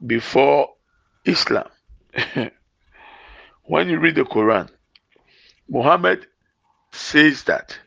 before 0.06 0.70
Islam. 1.26 1.68
when 3.64 3.88
you 3.90 3.98
read 3.98 4.14
the 4.14 4.22
Quran, 4.22 4.70
Muhammad 5.68 6.26
says 6.92 7.44
that 7.44 7.78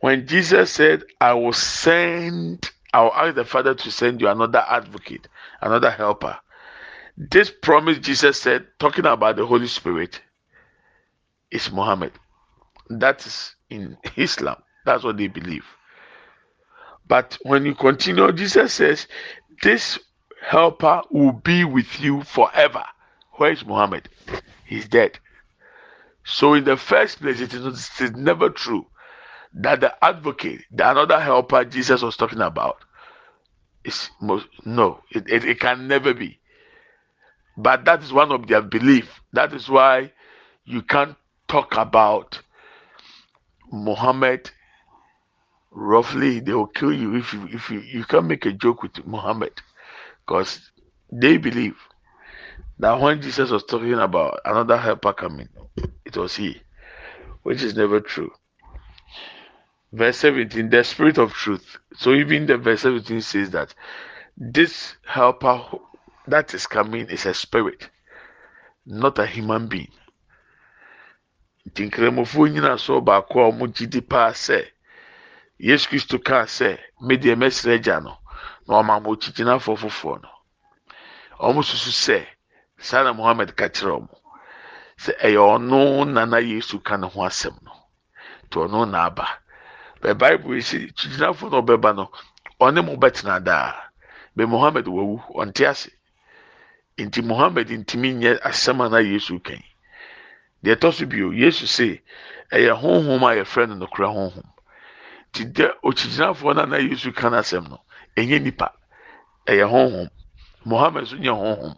when 0.00 0.26
Jesus 0.26 0.70
said, 0.70 1.04
I 1.20 1.32
will 1.32 1.52
send 1.54 2.70
I'll 2.94 3.12
ask 3.14 3.34
the 3.34 3.44
Father 3.44 3.74
to 3.74 3.90
send 3.90 4.20
you 4.20 4.28
another 4.28 4.64
advocate, 4.66 5.28
another 5.60 5.90
helper. 5.90 6.38
This 7.16 7.50
promise 7.50 7.98
Jesus 7.98 8.40
said, 8.40 8.66
talking 8.78 9.04
about 9.04 9.36
the 9.36 9.44
Holy 9.44 9.66
Spirit, 9.66 10.22
is 11.50 11.70
Muhammad. 11.70 12.12
That 12.88 13.26
is 13.26 13.54
in 13.68 13.98
Islam. 14.16 14.62
That's 14.86 15.04
what 15.04 15.16
they 15.18 15.26
believe. 15.26 15.64
But 17.08 17.38
when 17.42 17.64
you 17.64 17.74
continue, 17.74 18.30
Jesus 18.32 18.74
says, 18.74 19.06
This 19.62 19.98
helper 20.42 21.02
will 21.10 21.32
be 21.32 21.64
with 21.64 22.00
you 22.00 22.22
forever. 22.22 22.84
Where 23.32 23.50
is 23.52 23.64
Muhammad? 23.64 24.08
He's 24.64 24.86
dead. 24.86 25.18
So, 26.24 26.54
in 26.54 26.64
the 26.64 26.76
first 26.76 27.20
place, 27.20 27.40
it 27.40 27.54
is, 27.54 27.64
it 27.64 28.04
is 28.04 28.12
never 28.12 28.50
true 28.50 28.86
that 29.54 29.80
the 29.80 30.04
advocate, 30.04 30.62
the 30.70 30.90
another 30.90 31.18
helper 31.18 31.64
Jesus 31.64 32.02
was 32.02 32.16
talking 32.16 32.40
about, 32.40 32.84
is 33.84 34.10
most 34.20 34.46
no, 34.64 35.00
it, 35.10 35.28
it, 35.30 35.44
it 35.44 35.60
can 35.60 35.88
never 35.88 36.12
be. 36.12 36.38
But 37.56 37.84
that 37.86 38.02
is 38.02 38.12
one 38.12 38.30
of 38.30 38.46
their 38.46 38.62
belief. 38.62 39.20
That 39.32 39.52
is 39.54 39.68
why 39.68 40.12
you 40.64 40.82
can't 40.82 41.16
talk 41.48 41.76
about 41.76 42.40
Muhammad 43.72 44.50
roughly 45.78 46.40
they 46.40 46.52
will 46.52 46.66
kill 46.66 46.92
you 46.92 47.14
if 47.16 47.32
you 47.32 47.48
if 47.52 47.70
you 47.70 47.80
you 47.80 48.04
can't 48.04 48.26
make 48.26 48.44
a 48.46 48.52
joke 48.52 48.82
with 48.82 49.06
Muhammad 49.06 49.52
because 50.26 50.72
they 51.12 51.36
believe 51.36 51.76
that 52.78 53.00
when 53.00 53.22
Jesus 53.22 53.50
was 53.50 53.64
talking 53.64 53.94
about 53.94 54.40
another 54.44 54.76
helper 54.76 55.12
coming, 55.12 55.48
it 56.04 56.16
was 56.16 56.36
he, 56.36 56.60
which 57.42 57.62
is 57.62 57.76
never 57.76 58.00
true. 58.00 58.30
Verse 59.92 60.18
17, 60.18 60.68
the 60.68 60.84
spirit 60.84 61.18
of 61.18 61.32
truth. 61.32 61.78
So 61.94 62.12
even 62.12 62.46
the 62.46 62.58
verse 62.58 62.82
17 62.82 63.20
says 63.20 63.50
that 63.50 63.74
this 64.36 64.94
helper 65.06 65.64
that 66.26 66.52
is 66.54 66.66
coming 66.66 67.08
is 67.08 67.24
a 67.24 67.34
spirit, 67.34 67.88
not 68.84 69.18
a 69.18 69.26
human 69.26 69.66
being. 69.66 69.90
a 74.50 74.64
yesu 75.58 75.88
kristo 75.88 76.18
kaa 76.18 76.46
sɛ 76.46 76.78
medeɛ 77.00 77.34
mɛsrɛ 77.40 77.74
agya 77.74 78.00
no 78.00 78.16
na 78.66 78.74
ɔma 78.80 79.02
ma 79.02 79.08
okyigyinafoɔ 79.10 79.76
foforɔ 79.82 80.22
no. 80.22 80.30
Wɔn 81.40 81.62
susu 81.64 81.90
sɛ 81.90 82.26
saa 82.78 83.12
muhammed 83.12 83.56
ka 83.56 83.66
kyerɛ 83.68 83.94
wɔn 83.98 84.08
sɛ 84.98 85.12
ɛyɛ 85.18 85.40
ɔno 85.54 86.06
nana 86.06 86.38
yesu 86.40 86.78
ka 86.80 86.96
ne 86.96 87.06
ho 87.08 87.20
asɛm 87.26 87.56
no 87.62 87.72
nti 88.46 88.56
ɔno 88.64 88.88
na 88.90 89.06
aba. 89.06 89.26
bɛ 90.00 90.14
bible 90.18 90.54
yi 90.54 90.60
si 90.62 90.78
kyigyinafo 90.96 91.50
na 91.50 91.58
ɔbɛba 91.60 91.94
no 91.96 92.10
ɔne 92.60 92.84
mo 92.84 92.96
bɛtena 92.96 93.42
daa. 93.42 93.74
Bɛ 94.36 94.48
muhammed 94.48 94.86
wawu 94.86 95.18
ɔnte 95.34 95.66
ase. 95.66 95.90
Nti 96.98 97.20
muhammed 97.24 97.68
ntumi 97.68 98.14
nyɛ 98.14 98.38
asɛm 98.42 98.80
a 98.86 98.88
na 98.88 98.98
yesu 98.98 99.40
kan 99.40 99.62
deɛ 100.62 100.76
ɛtɔ 100.76 100.92
so 100.94 101.06
bio 101.06 101.30
yesu 101.30 101.66
se 101.66 102.00
ɛyɛ 102.52 102.78
honhom 102.80 103.22
a 103.26 103.34
yɛfrɛ 103.42 103.68
no 103.68 103.74
nokora 103.86 104.06
honhom. 104.14 104.46
Nti 105.30 105.44
dɛ 105.56 105.66
okyigyinafoɔ 105.82 106.54
na 106.54 106.64
na 106.66 106.76
yesu 106.78 107.12
kan 107.12 107.32
asɛm 107.32 107.68
no 107.68 107.78
ɛnyɛ 108.16 108.42
nipa 108.42 108.72
ɛyɛ 109.46 109.64
honhom. 109.68 110.08
Muhammed 110.64 111.02
nso 111.04 111.16
nyɛ 111.16 111.32
honhom. 111.42 111.74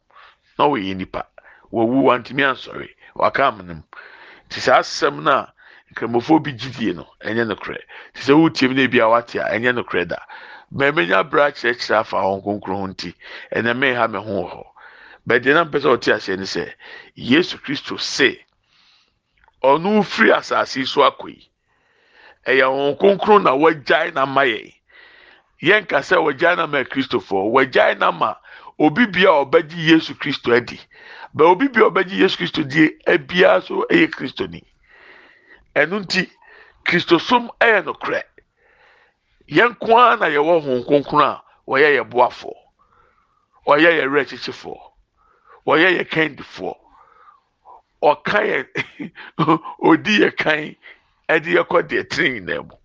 Na 0.58 0.64
ɔyɛ 0.66 0.96
nipa 0.96 1.26
wawu 1.70 2.02
wantumi 2.06 2.42
ansɔre. 2.42 2.88
Waka 3.14 3.42
amanam 3.48 3.82
nti 4.48 4.60
saa 4.60 4.80
asɛm 4.80 5.22
no 5.22 5.46
nkramofoɔ 5.92 6.42
bi 6.42 6.52
gyidie 6.52 6.94
no 6.94 7.06
ɛnyɛ 7.20 7.44
nokorɛ. 7.50 7.78
Te 8.14 8.20
sɛ 8.26 8.32
wotie 8.38 8.68
mu 8.68 8.80
ebi 8.80 8.98
a 9.00 9.06
a 9.06 9.22
ɛnyɛ 9.22 9.70
nokorɛ 9.74 10.08
da. 10.08 10.16
Mmɛmɛnya 10.72 11.28
bra 11.30 11.50
kyerɛkyerɛ 11.50 11.98
afa 12.00 12.16
wɔn 12.16 12.42
kronkron 12.42 12.78
ho 12.80 12.86
nti 12.86 13.14
ɛnna 13.52 13.74
mmɛn 13.74 13.96
ha 13.96 14.06
mɛ 14.06 14.18
ho 14.24 14.32
wɔ 14.42 14.50
hɔ. 14.54 14.64
Bɛdeɛ 15.28 15.54
na 15.54 15.64
mpɛ 15.64 15.78
ɔte 15.82 16.12
aseɛ 16.14 16.36
ne 16.38 16.44
sɛ 16.44 16.72
yesu 17.14 17.58
kristo 17.58 17.96
se 17.98 18.44
ɔno 19.62 20.02
firi 20.04 20.30
asase 20.32 20.86
so 20.86 21.02
akɔ 21.02 21.28
yi. 21.28 21.49
Ɛyɛ 22.46 22.66
wɔn 22.68 22.98
kronkron 22.98 23.42
na 23.42 23.52
wɔagyae 23.52 24.14
na 24.14 24.26
ma 24.26 24.42
yɛn. 24.44 24.72
Yɛn 25.62 25.86
kasa 25.88 26.16
wɔagyae 26.16 26.56
na 26.56 26.66
ma 26.66 26.84
kristofoɔ 26.84 27.50
wɔagyae 27.52 27.98
na 27.98 28.10
ma 28.12 28.34
obi 28.78 29.06
bia 29.06 29.28
ɔbɛgye 29.28 29.76
yesu 29.76 30.14
kristo 30.14 30.52
adi. 30.56 30.80
Bɛ 31.36 31.44
obi 31.44 31.68
bia 31.68 31.84
ɔbɛgye 31.90 32.16
yesu 32.18 32.36
kristo 32.38 32.62
die 32.66 32.96
ebia 33.06 33.62
so 33.62 33.84
ɛyɛ 33.90 34.10
kristoni. 34.10 34.62
ɛno 35.76 36.00
nti 36.00 36.30
kristosom 36.84 37.50
ɛyɛ 37.60 37.84
nokorɛ. 37.84 38.22
Yɛn 39.48 39.70
nko 39.76 39.98
ara 39.98 40.16
na 40.16 40.26
yɛwɔ 40.26 40.62
honhom 40.62 40.84
kronkron 40.86 41.22
a 41.22 41.42
wɔyɛ 41.68 41.96
yɛ 41.98 42.04
boafoɔ 42.10 42.54
ɔyɛ 43.66 43.90
yɛ 44.00 44.04
werɛ 44.08 44.24
kyekyefoɔ 44.28 44.78
ɔyɛ 45.66 45.88
yɛ 45.98 46.04
kandifoɔ 46.08 46.74
ɔka 48.02 48.38
yɛ 48.48 48.58
odi 49.84 50.20
yɛ 50.20 50.36
kan. 50.36 50.74
Ɛde 51.34 51.48
yɛ 51.56 51.62
kɔ 51.70 51.78
deɛ 51.88 52.02
tiri 52.10 52.28
nyinaa 52.40 52.62
mu 52.68 52.76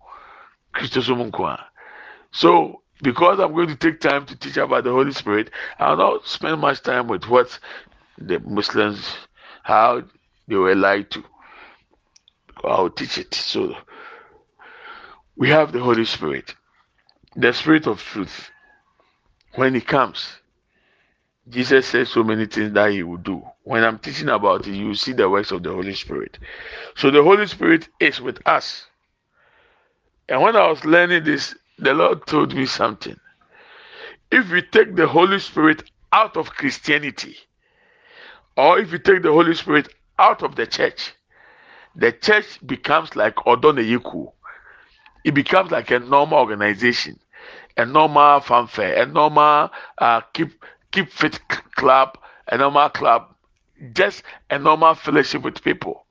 kristosom 0.74 1.20
nko 1.28 1.42
ara 1.52 1.66
so 2.30 2.82
because 3.02 3.38
i'm 3.40 3.54
going 3.54 3.68
to 3.68 3.76
take 3.76 4.00
time 4.00 4.24
to 4.26 4.36
teach 4.36 4.56
about 4.56 4.84
the 4.84 4.90
holy 4.90 5.12
spirit 5.12 5.50
i 5.78 5.90
will 5.90 5.96
not 5.96 6.26
spend 6.26 6.60
much 6.60 6.82
time 6.82 7.06
with 7.08 7.24
what 7.28 7.58
the 8.18 8.38
muslims 8.40 9.00
how 9.62 10.02
they 10.48 10.56
were 10.56 10.74
lied 10.74 11.10
to 11.10 11.22
I'll 12.64 12.90
teach 12.90 13.18
it. 13.18 13.34
So 13.34 13.74
we 15.36 15.48
have 15.50 15.72
the 15.72 15.80
Holy 15.80 16.04
Spirit, 16.04 16.54
the 17.36 17.52
Spirit 17.52 17.86
of 17.86 18.00
truth. 18.00 18.50
When 19.54 19.74
He 19.74 19.80
comes, 19.80 20.26
Jesus 21.48 21.86
said 21.86 22.08
so 22.08 22.24
many 22.24 22.46
things 22.46 22.72
that 22.72 22.90
He 22.90 23.02
will 23.02 23.18
do. 23.18 23.42
When 23.62 23.84
I'm 23.84 23.98
teaching 23.98 24.28
about 24.28 24.66
it, 24.66 24.74
you 24.74 24.94
see 24.94 25.12
the 25.12 25.28
works 25.28 25.52
of 25.52 25.62
the 25.62 25.70
Holy 25.70 25.94
Spirit. 25.94 26.38
So 26.96 27.10
the 27.10 27.22
Holy 27.22 27.46
Spirit 27.46 27.88
is 28.00 28.20
with 28.20 28.40
us. 28.46 28.86
And 30.28 30.42
when 30.42 30.56
I 30.56 30.68
was 30.68 30.84
learning 30.84 31.24
this, 31.24 31.54
the 31.78 31.94
Lord 31.94 32.26
told 32.26 32.54
me 32.54 32.66
something. 32.66 33.16
If 34.32 34.50
we 34.50 34.62
take 34.62 34.96
the 34.96 35.06
Holy 35.06 35.38
Spirit 35.38 35.88
out 36.12 36.36
of 36.36 36.50
Christianity, 36.50 37.36
or 38.56 38.78
if 38.80 38.90
you 38.90 38.98
take 38.98 39.22
the 39.22 39.30
Holy 39.30 39.54
Spirit 39.54 39.88
out 40.18 40.42
of 40.42 40.56
the 40.56 40.66
church, 40.66 41.12
the 41.94 42.10
church 42.10 42.58
becomes 42.66 43.14
like 43.14 43.36
Odoneyiku. 43.36 44.32
It 45.24 45.34
becomes 45.34 45.70
like 45.70 45.90
a 45.90 46.00
normal 46.00 46.38
organization, 46.38 47.20
a 47.76 47.84
normal 47.86 48.40
fanfare, 48.40 49.02
a 49.02 49.06
normal 49.06 49.70
uh, 49.98 50.20
keep 50.32 50.52
keep 50.90 51.10
fit 51.10 51.40
club, 51.76 52.18
a 52.48 52.58
normal 52.58 52.88
club, 52.90 53.34
just 53.92 54.22
a 54.50 54.58
normal 54.58 54.94
fellowship 54.94 55.42
with 55.42 55.62
people. 55.62 56.04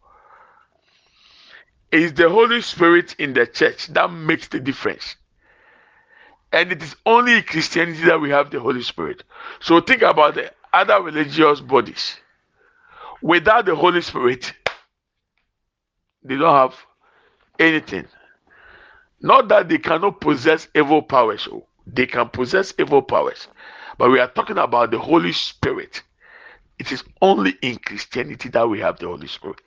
It's 1.91 2.11
the 2.17 2.29
Holy 2.29 2.61
Spirit 2.61 3.15
in 3.19 3.33
the 3.33 3.47
church 3.47 3.87
that 3.87 4.11
makes 4.11 4.47
the 4.47 4.59
difference. 4.59 5.15
And 6.51 6.71
it 6.71 6.81
is 6.81 6.95
only 7.05 7.41
Christianity 7.41 8.03
that 8.05 8.19
we 8.19 8.29
have 8.29 8.51
the 8.51 8.59
Holy 8.59 8.81
Spirit. 8.81 9.23
So 9.59 9.81
think 9.81 10.01
about 10.01 10.35
the 10.35 10.51
other 10.73 11.01
religious 11.01 11.61
bodies. 11.61 12.17
Without 13.21 13.65
the 13.65 13.75
Holy 13.75 14.01
Spirit, 14.01 14.53
they 16.23 16.35
don't 16.35 16.53
have 16.53 16.75
anything. 17.59 18.07
Not 19.21 19.47
that 19.47 19.69
they 19.69 19.77
cannot 19.77 20.21
possess 20.21 20.67
evil 20.75 21.01
powers, 21.01 21.47
they 21.87 22.05
can 22.05 22.29
possess 22.29 22.73
evil 22.77 23.01
powers. 23.01 23.47
But 23.97 24.11
we 24.11 24.19
are 24.19 24.27
talking 24.27 24.57
about 24.57 24.91
the 24.91 24.99
Holy 24.99 25.31
Spirit. 25.31 26.03
It 26.79 26.91
is 26.91 27.03
only 27.21 27.55
in 27.61 27.77
Christianity 27.77 28.49
that 28.49 28.67
we 28.67 28.79
have 28.79 28.99
the 28.99 29.07
Holy 29.07 29.27
Spirit. 29.27 29.61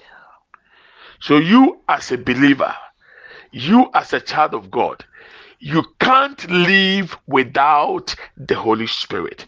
So, 1.20 1.38
you 1.38 1.80
as 1.88 2.12
a 2.12 2.18
believer, 2.18 2.74
you 3.50 3.90
as 3.94 4.12
a 4.12 4.20
child 4.20 4.54
of 4.54 4.70
God, 4.70 5.04
you 5.58 5.84
can't 5.98 6.48
live 6.50 7.16
without 7.26 8.14
the 8.36 8.54
Holy 8.54 8.86
Spirit. 8.86 9.46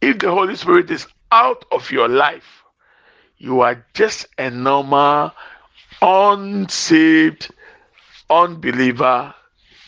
If 0.00 0.18
the 0.18 0.30
Holy 0.30 0.56
Spirit 0.56 0.90
is 0.90 1.06
out 1.30 1.64
of 1.70 1.90
your 1.90 2.08
life, 2.08 2.64
you 3.36 3.60
are 3.60 3.84
just 3.94 4.26
a 4.38 4.50
normal, 4.50 5.32
unsaved 6.02 7.50
unbeliever 8.30 9.34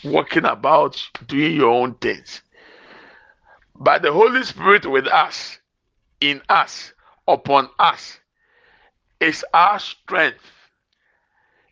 walking 0.03 0.45
about 0.45 1.01
doing 1.27 1.55
your 1.55 1.71
own 1.71 1.95
things. 1.95 2.41
But 3.83 4.03
the 4.03 4.13
Holy 4.13 4.43
Spirit 4.43 4.85
with 4.85 5.07
us, 5.07 5.57
in 6.19 6.43
us, 6.47 6.93
upon 7.27 7.67
us, 7.79 8.19
is 9.19 9.43
our 9.55 9.79
strength, 9.79 10.45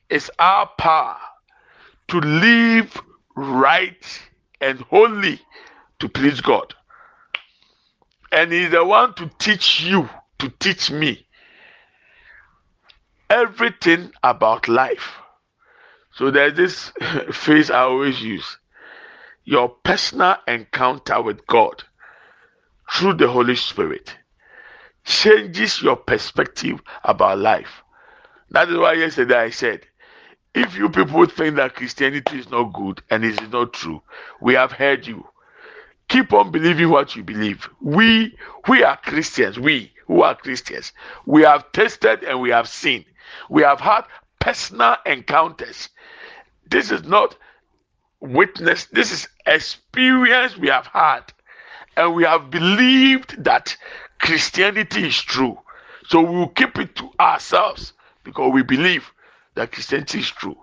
is 0.10 0.32
our 0.40 0.66
power 0.80 1.18
to 2.08 2.18
live 2.18 3.00
right 3.36 4.22
and 4.60 4.80
holy 4.82 5.40
to 6.00 6.10
please 6.10 6.42
God. 6.42 6.74
And 8.32 8.52
He's 8.52 8.72
the 8.72 8.84
one 8.84 9.14
to 9.14 9.30
teach 9.38 9.82
you, 9.82 10.10
to 10.40 10.50
teach 10.50 10.90
me 10.90 11.28
everything 13.30 14.14
about 14.24 14.68
life. 14.68 15.12
So 16.14 16.32
there's 16.32 16.58
this 16.58 16.92
phrase 17.34 17.70
I 17.70 17.82
always 17.82 18.20
use 18.20 18.58
your 19.46 19.70
personal 19.70 20.38
encounter 20.48 21.22
with 21.22 21.46
God 21.46 21.84
through 22.94 23.14
the 23.16 23.28
Holy 23.28 23.56
Spirit 23.56 24.16
changes 25.06 25.82
your 25.82 25.96
perspective 25.96 26.82
about 27.04 27.40
life. 27.40 27.84
That 28.52 28.70
is 28.70 28.78
why 28.78 28.94
yesterday 28.94 29.38
I 29.38 29.50
said, 29.50 29.82
if 30.54 30.76
you 30.76 30.90
people 30.90 31.26
think 31.28 31.56
that 31.58 31.76
Christianity 31.76 32.40
is 32.40 32.50
not 32.50 32.74
good 32.74 33.02
and 33.10 33.24
it 33.24 33.42
is 33.42 33.50
not 33.50 33.74
true, 33.74 34.02
we 34.42 34.56
have 34.56 34.72
heard 34.72 35.06
you. 35.06 35.28
Keep 36.08 36.34
on 36.34 36.52
believing 36.52 36.90
what 36.90 37.16
you 37.16 37.24
believe. 37.24 37.70
We 37.82 38.36
we 38.68 38.84
are 38.84 38.98
Christians. 38.98 39.60
We 39.60 39.92
who 40.10 40.24
are 40.24 40.36
Christians, 40.36 40.92
we 41.28 41.44
have 41.44 41.72
tested 41.72 42.24
and 42.24 42.42
we 42.42 42.50
have 42.50 42.68
seen. 42.68 43.06
We 43.48 43.62
have 43.62 43.80
had 43.80 44.02
personal 44.40 44.98
encounters. 45.06 45.90
This 46.68 46.90
is 46.90 47.04
not 47.04 47.38
witness. 48.20 48.86
This 48.86 49.12
is 49.12 49.28
experience 49.46 50.58
we 50.58 50.70
have 50.70 50.88
had, 50.88 51.22
and 51.98 52.16
we 52.16 52.24
have 52.24 52.50
believed 52.50 53.44
that 53.44 53.76
Christianity 54.20 55.08
is 55.08 55.20
true. 55.20 55.58
So 56.08 56.22
we 56.22 56.38
will 56.38 56.50
keep 56.50 56.78
it 56.78 56.96
to 56.98 57.10
ourselves 57.20 57.94
because 58.24 58.52
we 58.54 58.64
believe 58.64 59.12
that 59.56 59.72
Christianity 59.72 60.20
is 60.20 60.30
true. 60.30 60.58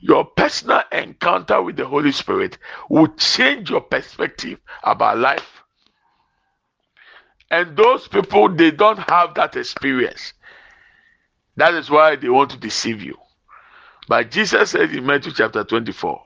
Your 0.00 0.24
personal 0.24 0.82
encounter 0.92 1.62
with 1.62 1.76
the 1.76 1.86
Holy 1.86 2.12
Spirit 2.12 2.58
will 2.88 3.08
change 3.16 3.70
your 3.70 3.80
perspective 3.80 4.58
about 4.84 5.18
life. 5.18 5.62
And 7.50 7.76
those 7.76 8.08
people, 8.08 8.48
they 8.54 8.70
don't 8.70 8.98
have 8.98 9.34
that 9.34 9.56
experience. 9.56 10.32
That 11.56 11.74
is 11.74 11.90
why 11.90 12.16
they 12.16 12.28
want 12.28 12.50
to 12.50 12.58
deceive 12.58 13.02
you. 13.02 13.16
But 14.08 14.30
Jesus 14.30 14.70
said 14.70 14.92
in 14.92 15.06
Matthew 15.06 15.32
chapter 15.32 15.64
24, 15.64 16.22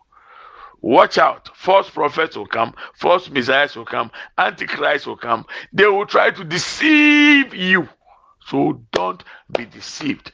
Watch 0.83 1.19
out, 1.19 1.51
false 1.57 1.91
prophets 1.91 2.37
will 2.37 2.47
come, 2.47 2.75
false 2.95 3.29
messiahs 3.29 3.77
will 3.77 3.85
come, 3.85 4.11
antichrist 4.39 5.07
will 5.07 5.17
come. 5.17 5.45
They 5.73 5.87
will 5.87 6.07
try 6.07 6.31
to 6.31 6.45
deceive 6.45 7.55
you. 7.55 7.89
So 8.47 8.81
don't 8.93 9.23
be 9.57 9.67
deceived. 9.67 10.33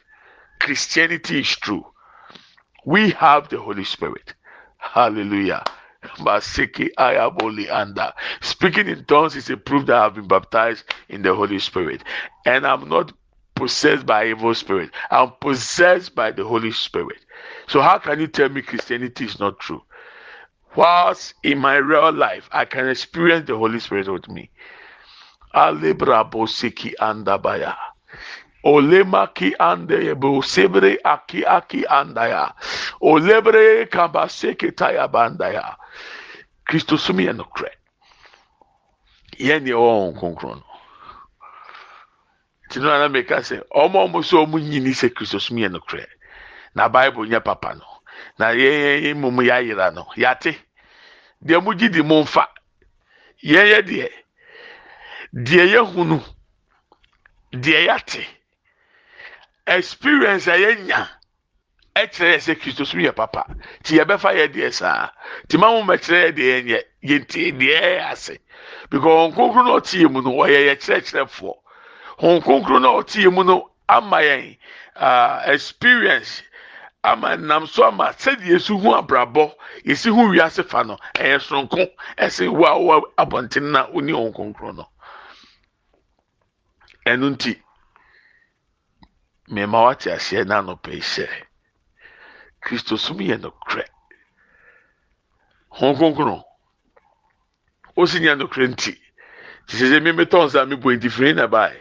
Christianity 0.60 1.40
is 1.40 1.48
true. 1.56 1.84
We 2.84 3.10
have 3.10 3.48
the 3.48 3.60
Holy 3.60 3.84
Spirit. 3.84 4.34
Hallelujah. 4.78 5.64
Speaking 8.40 8.88
in 8.88 9.04
tongues 9.06 9.34
is 9.34 9.50
a 9.50 9.56
proof 9.56 9.86
that 9.86 9.96
I 9.96 10.04
have 10.04 10.14
been 10.14 10.28
baptized 10.28 10.84
in 11.08 11.22
the 11.22 11.34
Holy 11.34 11.58
Spirit. 11.58 12.04
And 12.44 12.64
I'm 12.64 12.88
not 12.88 13.12
possessed 13.56 14.06
by 14.06 14.28
evil 14.28 14.54
spirit. 14.54 14.90
I'm 15.10 15.32
possessed 15.40 16.14
by 16.14 16.30
the 16.30 16.44
Holy 16.44 16.70
Spirit. 16.70 17.18
So 17.66 17.80
how 17.80 17.98
can 17.98 18.20
you 18.20 18.28
tell 18.28 18.48
me 18.48 18.62
Christianity 18.62 19.24
is 19.24 19.40
not 19.40 19.58
true? 19.58 19.82
Whilst 20.76 21.34
in 21.42 21.58
my 21.58 21.76
real 21.76 22.12
life, 22.12 22.48
I 22.52 22.66
can 22.66 22.88
experience 22.88 23.46
the 23.46 23.56
Holy 23.56 23.80
Spirit 23.80 24.08
with 24.08 24.28
me. 24.28 24.50
Alebra 25.54 26.30
bosiki 26.30 26.92
andabaya. 27.00 27.74
Olema 28.62 29.32
ki 29.34 29.54
ande 29.58 30.14
bo 30.20 30.42
sebre 30.42 30.98
aki 31.02 31.46
aki 31.46 31.84
andaya. 31.88 32.52
Olebre 33.00 33.86
kabaseke 33.88 34.76
taya 34.76 35.08
bandaya. 35.08 35.76
Kristo 36.68 36.98
sumi 36.98 37.26
enokre. 37.26 37.70
Yẹn 39.38 39.64
ni 39.64 39.70
ọwọ́ 39.70 40.12
nkonkron 40.12 40.58
no. 40.60 40.72
Tinu 42.70 42.90
ana 42.90 43.08
meka 43.08 43.38
sɛ 43.40 43.62
ɔmo 43.74 44.04
ɔmo 44.08 44.24
so 44.24 44.44
ɔmo 44.44 44.58
nyini 44.60 44.90
sɛ 44.92 45.14
Kristo 45.14 45.38
sumi 45.40 45.62
enokre. 45.62 46.04
Na 46.74 46.88
Bible 46.88 47.24
nyɛ 47.26 47.44
papa 47.44 47.74
no. 47.74 47.86
Na 48.38 48.46
yɛn 48.52 49.02
yɛn 49.04 49.16
mu 49.16 49.30
mu 49.30 49.42
yɛayera 49.42 49.94
no. 49.94 50.06
Yate. 50.16 50.65
Deɛ 51.46 51.62
mo 51.62 51.72
gyi 51.74 51.88
di 51.88 52.02
mo 52.02 52.22
nfa. 52.22 52.44
Yɛn 53.42 53.66
yɛ 53.72 53.80
deɛ. 53.88 54.08
Deɛ 55.32 55.64
yɛ 55.72 55.80
hunu. 55.92 56.18
Deɛ 57.52 57.86
yɛate. 57.86 58.24
Experience 59.66 60.46
a 60.46 60.56
yɛnya. 60.58 61.08
ɛkyerɛ 61.96 62.32
yɛ 62.34 62.40
sɛ 62.40 62.54
kristo 62.60 62.84
so 62.86 62.98
yɛ 62.98 63.12
papa 63.14 63.42
nti 63.80 63.96
yɛbɛfa 63.98 64.30
yɛ 64.36 64.46
deɛ 64.52 64.72
saa 64.72 65.08
nti 65.44 65.56
ma 65.58 65.70
mo 65.72 65.82
mɛkyerɛ 65.82 66.20
yɛ 66.26 66.32
deɛ 66.36 66.48
yɛnyɛ 66.52 66.78
yɛnti 67.08 67.40
deɛ 67.58 67.80
yɛyɛ 67.80 68.12
ase 68.12 68.38
because 68.90 69.16
wɔn 69.16 69.34
konkro 69.34 69.62
na 69.64 69.70
ɔte 69.80 69.96
yɛ 70.02 70.08
mu 70.12 70.20
no 70.20 70.30
wɔyɛ 70.36 70.60
yɛ 70.68 70.74
kyerɛkyerɛfoɔ 70.76 71.54
wɔn 72.20 72.42
konkro 72.44 72.78
na 72.80 72.88
ɔte 73.00 73.16
yɛ 73.24 73.32
mu 73.32 73.44
no 73.44 73.70
ama 73.88 74.18
yɛn 74.20 74.56
uh, 74.96 75.42
experience 75.46 76.42
ama 77.06 77.36
nam 77.36 77.66
so 77.66 77.84
ama 77.84 78.12
sɛdeɛ 78.12 78.46
yɛsi 78.50 78.72
hu 78.82 78.88
abrabɔ 78.94 79.54
yɛsi 79.84 80.10
hu 80.10 80.22
wiase 80.32 80.62
fa 80.68 80.82
no 80.82 80.98
ɛyɛ 81.14 81.38
soronko 81.40 81.86
ɛsɛ 82.18 82.48
wo 82.50 82.64
a 82.66 82.74
wɔ 83.00 83.12
abɔnten 83.16 83.70
na 83.70 83.86
oni 83.94 84.12
wɔn 84.12 84.34
konkro 84.34 84.72
no. 84.74 84.88
Ɛno 87.06 87.30
nti 87.36 87.62
mmarima 89.48 89.82
wate 89.84 90.10
aseɛ 90.10 90.44
na 90.46 90.60
anɔpɛ 90.60 90.92
hyɛ 90.98 91.28
kristo 92.60 92.98
som 92.98 93.18
yɛ 93.18 93.38
nokorɛ. 93.40 93.86
Hɔn 95.78 95.94
kronkron 95.96 96.42
osi 97.96 98.18
nyɛ 98.18 98.34
nokorɛ 98.34 98.66
nti 98.74 98.92
te 99.66 99.76
sɛ 99.78 99.86
sɛ 99.94 100.02
mímí 100.02 100.24
tɔn 100.26 100.50
sa 100.50 100.64
mi 100.64 100.74
bɔ 100.74 100.98
nti 100.98 101.08
firi 101.08 101.34
na 101.34 101.46
baaɛ 101.46 101.78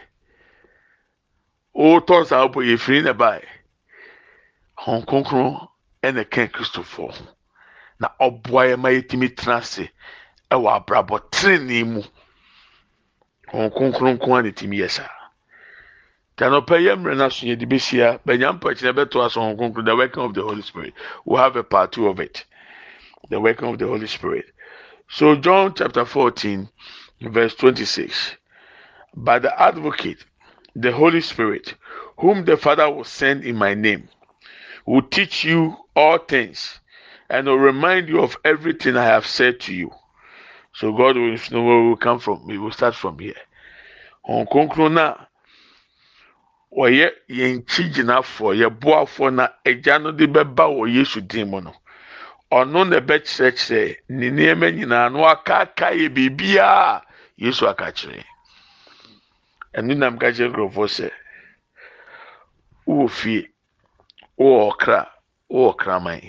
o 1.74 1.98
tɔn 1.98 2.26
sa 2.26 2.46
bɔ 2.46 2.62
yɛ 2.62 2.78
firi 2.78 3.02
na 3.02 3.12
baaɛ 3.12 3.55
hɔn 4.84 5.06
kronkron 5.06 5.68
ɛna 6.02 6.24
kɛn 6.24 6.52
kristofoɔ 6.52 7.14
na 8.00 8.08
ɔboa 8.20 8.62
yɛ 8.70 8.76
ma 8.78 8.88
yɛtumi 8.90 9.34
tena 9.36 9.56
ase 9.56 9.90
ɛwɔ 10.50 10.68
abrabɔ 10.76 11.16
tenenee 11.30 11.84
mu. 11.84 12.02
Hɔn 13.52 13.70
kronkron 13.74 14.18
nko 14.18 14.38
a 14.38 14.42
na 14.42 14.50
tumi 14.50 14.78
yɛ 14.78 14.90
saa. 14.90 15.08
Tanɔpɛ 16.36 16.76
yɛ 16.84 16.92
mmerɛ 16.96 17.16
no 17.16 17.28
so 17.28 17.46
yɛde 17.46 17.66
bɛhyia 17.66 18.20
bɛnya 18.26 18.58
mpɔkyerɛ 18.58 18.92
bɛto 18.92 19.24
aso 19.24 19.40
ho 19.40 19.54
kronkron 19.56 19.84
the 19.84 19.96
working 19.96 20.22
of 20.22 20.34
the 20.34 20.42
holy 20.42 20.62
spirit. 20.62 20.92
We 21.24 21.36
have 21.38 21.56
a 21.56 21.64
part 21.64 21.92
two 21.92 22.08
of 22.08 22.20
it. 22.20 22.44
The 23.30 23.40
working 23.40 23.68
of 23.68 23.78
the 23.78 23.86
holy 23.86 24.06
spirit. 24.06 24.46
So 25.08 25.36
john 25.36 25.72
chapter 25.74 26.04
14 26.04 26.68
verse 27.20 27.54
26 27.54 28.36
but 29.14 29.42
the 29.42 29.60
advocate 29.62 30.24
the 30.74 30.92
holy 30.92 31.20
spirit 31.20 31.74
whom 32.18 32.44
the 32.44 32.56
father 32.56 32.90
will 32.90 33.04
send 33.04 33.44
in 33.44 33.56
my 33.56 33.72
name 33.72 34.08
will 34.86 35.02
teach 35.02 35.44
you 35.44 35.76
all 35.94 36.18
things 36.18 36.80
and 37.28 37.46
will 37.46 37.58
remind 37.58 38.08
you 38.08 38.20
of 38.20 38.36
everything 38.44 38.96
i 38.96 39.04
have 39.04 39.26
said 39.26 39.58
to 39.60 39.74
you. 39.74 39.90
So 40.74 40.92
god 40.92 41.16
will 41.16 41.36
know 41.50 41.62
where 41.64 41.82
we 41.82 41.88
will 41.88 41.96
come 41.96 42.18
from 42.20 42.46
we 42.46 42.58
will 42.58 42.72
start 42.72 42.94
from 42.94 43.18
here. 43.18 43.34
On 44.24 44.46
kronkron 44.46 44.92
na 44.94 45.14
wɔyɛ 46.76 47.08
yɛn 47.28 47.66
kyi 47.66 47.84
gyinafoɔ 47.94 48.50
yɛ 48.60 48.68
boafoɔ 48.80 49.34
na 49.34 49.48
agya 49.64 49.98
no 50.02 50.12
de 50.12 50.26
bɛba 50.26 50.64
wɔ 50.68 50.92
yesu 50.94 51.20
din 51.20 51.50
mu 51.50 51.60
no 51.60 51.72
ɔno 52.52 52.84
na 52.88 53.00
ɛbɛkyerɛkyerɛ 53.00 53.96
ne 54.08 54.30
nneɛma 54.30 54.70
nyinaa 54.76 55.08
no 55.12 55.24
akaaka 55.24 55.90
yɛ 55.96 56.08
biribiara 56.14 57.02
yesu 57.36 57.66
aka 57.66 57.92
kyerɛ 57.92 58.22
ɛno 59.74 59.96
nam 59.96 60.18
ka 60.18 60.26
kyerɛ 60.32 60.50
nkurɔfoɔ 60.52 60.86
sɛ 60.88 61.10
wowɔ 62.86 63.08
fie 63.10 63.48
wowɔ 64.38 64.58
ɔkra 64.70 64.98
wowɔ 65.50 65.72
kraman 65.80 66.20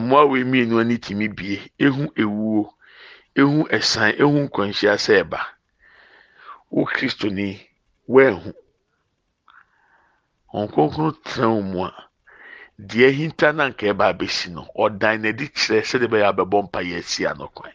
mmoa 0.00 0.24
wei 0.30 0.44
mmienu 0.44 0.80
ani 0.80 0.96
tumi 0.98 1.28
bie. 1.28 1.56
Ehu 1.78 2.02
ewuo 2.22 2.62
ehu 3.40 3.58
ɛsan 3.76 4.10
ehu 4.22 4.36
nkwanhyia 4.46 4.94
sɛ 5.04 5.12
ɛba. 5.22 5.40
Wo 6.70 6.84
kristoni 6.92 7.48
wɛnhu 8.08 8.50
wɔn 10.52 10.66
kronkron 10.72 11.12
tena 11.24 11.46
wɔn 11.54 11.64
mu 11.70 11.84
a 11.84 11.92
deɛ 12.78 13.08
hinta 13.18 13.52
na 13.52 13.64
nka 13.70 13.86
ɛba 13.92 14.04
abɛsi 14.12 14.50
no 14.54 14.62
ɔdan 14.84 15.16
n'adi 15.22 15.46
kyerɛ 15.56 15.82
sɛdeɛ 15.88 16.08
bɛyɛ 16.12 16.26
abɛbɔ 16.30 16.58
mpa 16.66 16.80
yɛ 16.88 16.98
asi 16.98 17.26
ano 17.26 17.48
kwan 17.54 17.72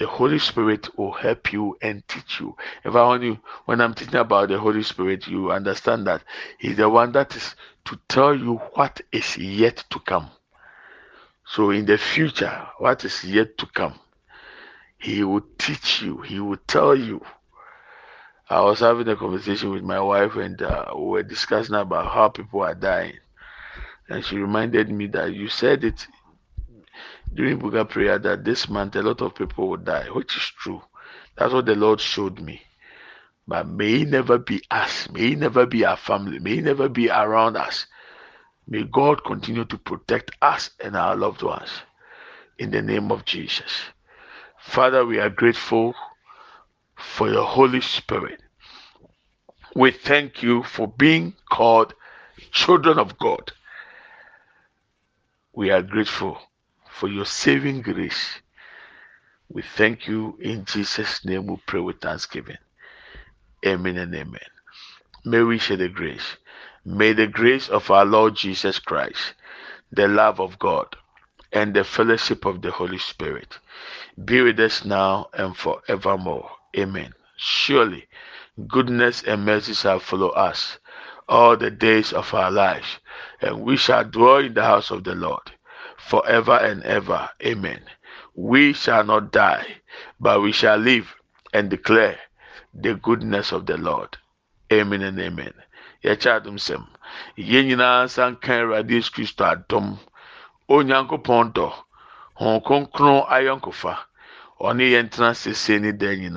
the 0.00 0.06
holy 0.06 0.38
spirit 0.38 0.88
will 0.98 1.12
help 1.12 1.52
you 1.52 1.76
and 1.82 2.02
teach 2.08 2.40
you. 2.40 2.56
If 2.84 2.96
i 2.96 3.16
you 3.16 3.38
when 3.66 3.82
i'm 3.82 3.92
teaching 3.92 4.14
about 4.14 4.48
the 4.48 4.58
holy 4.58 4.82
spirit 4.82 5.28
you 5.28 5.52
understand 5.52 6.06
that 6.06 6.22
he's 6.58 6.78
the 6.78 6.88
one 6.88 7.12
that 7.12 7.36
is 7.36 7.54
to 7.84 8.00
tell 8.08 8.34
you 8.34 8.54
what 8.72 9.02
is 9.12 9.36
yet 9.36 9.84
to 9.90 10.00
come. 10.00 10.30
So 11.44 11.68
in 11.70 11.84
the 11.84 11.98
future 11.98 12.66
what 12.78 13.04
is 13.04 13.22
yet 13.24 13.58
to 13.58 13.66
come 13.66 14.00
he 14.98 15.22
will 15.22 15.44
teach 15.58 16.00
you 16.00 16.22
he 16.22 16.40
will 16.40 16.60
tell 16.66 16.96
you. 16.96 17.20
I 18.48 18.62
was 18.62 18.80
having 18.80 19.06
a 19.06 19.14
conversation 19.14 19.70
with 19.70 19.84
my 19.84 20.00
wife, 20.00 20.34
and 20.34 20.60
uh, 20.60 20.86
we 20.96 21.02
were 21.02 21.22
discussing 21.22 21.76
about 21.76 22.12
how 22.12 22.30
people 22.30 22.62
are 22.62 22.74
dying. 22.74 23.18
And 24.08 24.24
she 24.24 24.38
reminded 24.38 24.90
me 24.90 25.06
that 25.08 25.32
you 25.32 25.46
said 25.46 25.84
it 25.84 26.04
during 27.34 27.60
Buga 27.60 27.88
prayer 27.88 28.18
that 28.18 28.44
this 28.44 28.68
month 28.68 28.96
a 28.96 29.02
lot 29.02 29.20
of 29.20 29.34
people 29.34 29.68
will 29.68 29.76
die, 29.76 30.06
which 30.06 30.36
is 30.36 30.52
true. 30.58 30.82
That's 31.36 31.52
what 31.52 31.66
the 31.66 31.74
Lord 31.74 32.00
showed 32.00 32.40
me. 32.40 32.62
But 33.46 33.68
may 33.68 34.02
it 34.02 34.08
never 34.08 34.38
be 34.38 34.62
us, 34.70 35.08
may 35.10 35.32
it 35.32 35.38
never 35.38 35.66
be 35.66 35.84
our 35.84 35.96
family, 35.96 36.38
may 36.38 36.58
it 36.58 36.64
never 36.64 36.88
be 36.88 37.08
around 37.08 37.56
us. 37.56 37.86
May 38.68 38.84
God 38.84 39.24
continue 39.24 39.64
to 39.64 39.78
protect 39.78 40.32
us 40.42 40.70
and 40.82 40.96
our 40.96 41.16
loved 41.16 41.42
ones. 41.42 41.70
In 42.58 42.70
the 42.70 42.82
name 42.82 43.10
of 43.10 43.24
Jesus. 43.24 43.70
Father, 44.58 45.04
we 45.06 45.18
are 45.18 45.30
grateful 45.30 45.94
for 46.96 47.28
your 47.28 47.46
Holy 47.46 47.80
Spirit. 47.80 48.40
We 49.74 49.92
thank 49.92 50.42
you 50.42 50.62
for 50.62 50.86
being 50.88 51.34
called 51.50 51.94
children 52.52 52.98
of 52.98 53.18
God. 53.18 53.52
We 55.54 55.70
are 55.70 55.82
grateful 55.82 56.38
for 57.00 57.08
your 57.08 57.24
saving 57.24 57.80
grace. 57.80 58.40
We 59.48 59.62
thank 59.62 60.06
you 60.06 60.36
in 60.38 60.66
Jesus' 60.66 61.24
name. 61.24 61.46
We 61.46 61.56
pray 61.66 61.80
with 61.80 61.98
thanksgiving. 61.98 62.58
Amen 63.66 63.96
and 63.96 64.14
amen. 64.14 64.50
May 65.24 65.42
we 65.42 65.56
share 65.56 65.78
the 65.78 65.88
grace. 65.88 66.36
May 66.84 67.14
the 67.14 67.26
grace 67.26 67.70
of 67.70 67.90
our 67.90 68.04
Lord 68.04 68.36
Jesus 68.36 68.78
Christ, 68.78 69.32
the 69.90 70.08
love 70.08 70.40
of 70.40 70.58
God, 70.58 70.94
and 71.52 71.72
the 71.72 71.84
fellowship 71.84 72.44
of 72.44 72.60
the 72.60 72.70
Holy 72.70 72.98
Spirit 72.98 73.58
be 74.22 74.42
with 74.42 74.60
us 74.60 74.84
now 74.84 75.30
and 75.32 75.56
forevermore. 75.56 76.50
Amen. 76.76 77.14
Surely, 77.38 78.06
goodness 78.68 79.22
and 79.22 79.46
mercy 79.46 79.72
shall 79.72 80.00
follow 80.00 80.28
us 80.28 80.78
all 81.30 81.56
the 81.56 81.70
days 81.70 82.12
of 82.12 82.34
our 82.34 82.50
lives, 82.50 82.98
and 83.40 83.62
we 83.62 83.78
shall 83.78 84.04
dwell 84.04 84.36
in 84.36 84.52
the 84.52 84.62
house 84.62 84.90
of 84.90 85.04
the 85.04 85.14
Lord 85.14 85.50
forever 86.08 86.56
and 86.56 86.82
ever. 86.84 87.30
Amen. 87.44 87.80
We 88.34 88.72
shall 88.72 89.04
not 89.04 89.32
die, 89.32 89.66
but 90.18 90.40
we 90.40 90.52
shall 90.52 90.78
live 90.78 91.14
and 91.52 91.68
declare 91.70 92.18
the 92.74 92.94
goodness 92.94 93.52
of 93.52 93.66
the 93.66 93.76
Lord. 93.76 94.16
Amen 94.72 95.02
and 95.02 95.20
amen. 95.20 95.52
sɛm 96.02 96.86
yɛn 97.36 97.66
nyinaa 97.68 98.04
nsa 98.06 98.30
nka 98.32 98.52
awurade 98.60 98.94
yesu 98.94 99.10
kristo 99.12 99.44
adom 99.44 99.98
onyankopɔn 100.68 101.52
dɔ 101.52 101.68
hɔn 102.40 102.62
kronkron 102.64 103.26
ayɔnkofa 103.28 103.94
ɔne 104.60 104.84
yɛn 104.94 105.10
tena 105.10 105.34
sese 105.34 105.78
ne 105.80 105.92
dan 105.92 106.36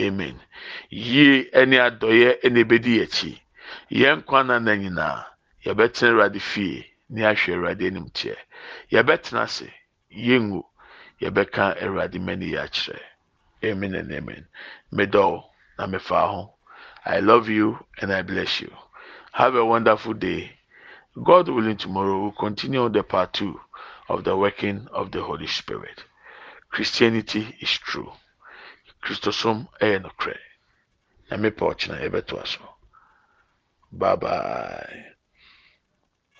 amen 0.00 0.40
yie 0.88 1.50
ɛne 1.52 1.76
adɔyɛ 1.88 2.40
ɛna 2.44 2.60
ebedi 2.64 3.02
akyi 3.04 3.32
yɛn 3.90 4.24
kwan 4.24 4.46
na 4.46 4.58
na 4.58 4.72
nyinaa 4.74 5.26
ne 7.12 7.20
ahwɛ 7.30 7.50
awurade 7.54 7.84
anim 7.86 8.08
teɛ 8.18 8.36
yɛbɛtena 8.92 9.42
ase 9.46 9.68
yɛngu 10.26 10.60
yɛbɛka 11.22 11.64
awurade 11.82 12.18
mani 12.26 12.46
yɛ 12.54 12.60
akyerɛ 12.66 13.02
amen 13.68 13.94
and 13.94 14.10
amen 14.12 14.44
medɔw 14.96 15.32
na 15.78 15.84
mefa 15.86 16.20
ho 16.32 16.42
i 17.04 17.18
love 17.20 17.48
you 17.48 17.68
and 18.00 18.12
i 18.12 18.22
bless 18.22 18.60
you. 18.60 18.72
Have 19.32 19.54
a 19.54 19.64
wonderful 19.64 20.12
day. 20.12 20.58
God 21.24 21.48
willing, 21.48 21.78
tomorrow 21.78 22.20
we'll 22.22 22.32
continue 22.32 22.86
the 22.90 23.02
part 23.02 23.32
two 23.32 23.58
of 24.08 24.24
the 24.24 24.36
working 24.36 24.88
of 24.92 25.10
the 25.10 25.22
Holy 25.22 25.46
Spirit. 25.46 26.04
Christianity 26.70 27.56
is 27.60 27.70
true. 27.70 28.12
Christosom 29.02 29.68
ɛyɛ 29.80 30.02
nokorɛ. 30.04 30.36
Na 31.30 31.38
mepɛ 31.38 31.62
ɔkyena 31.74 32.02
yɛbɛto 32.02 32.42
aso. 32.42 32.76
Bye 33.90 34.16
bye. 34.16 35.11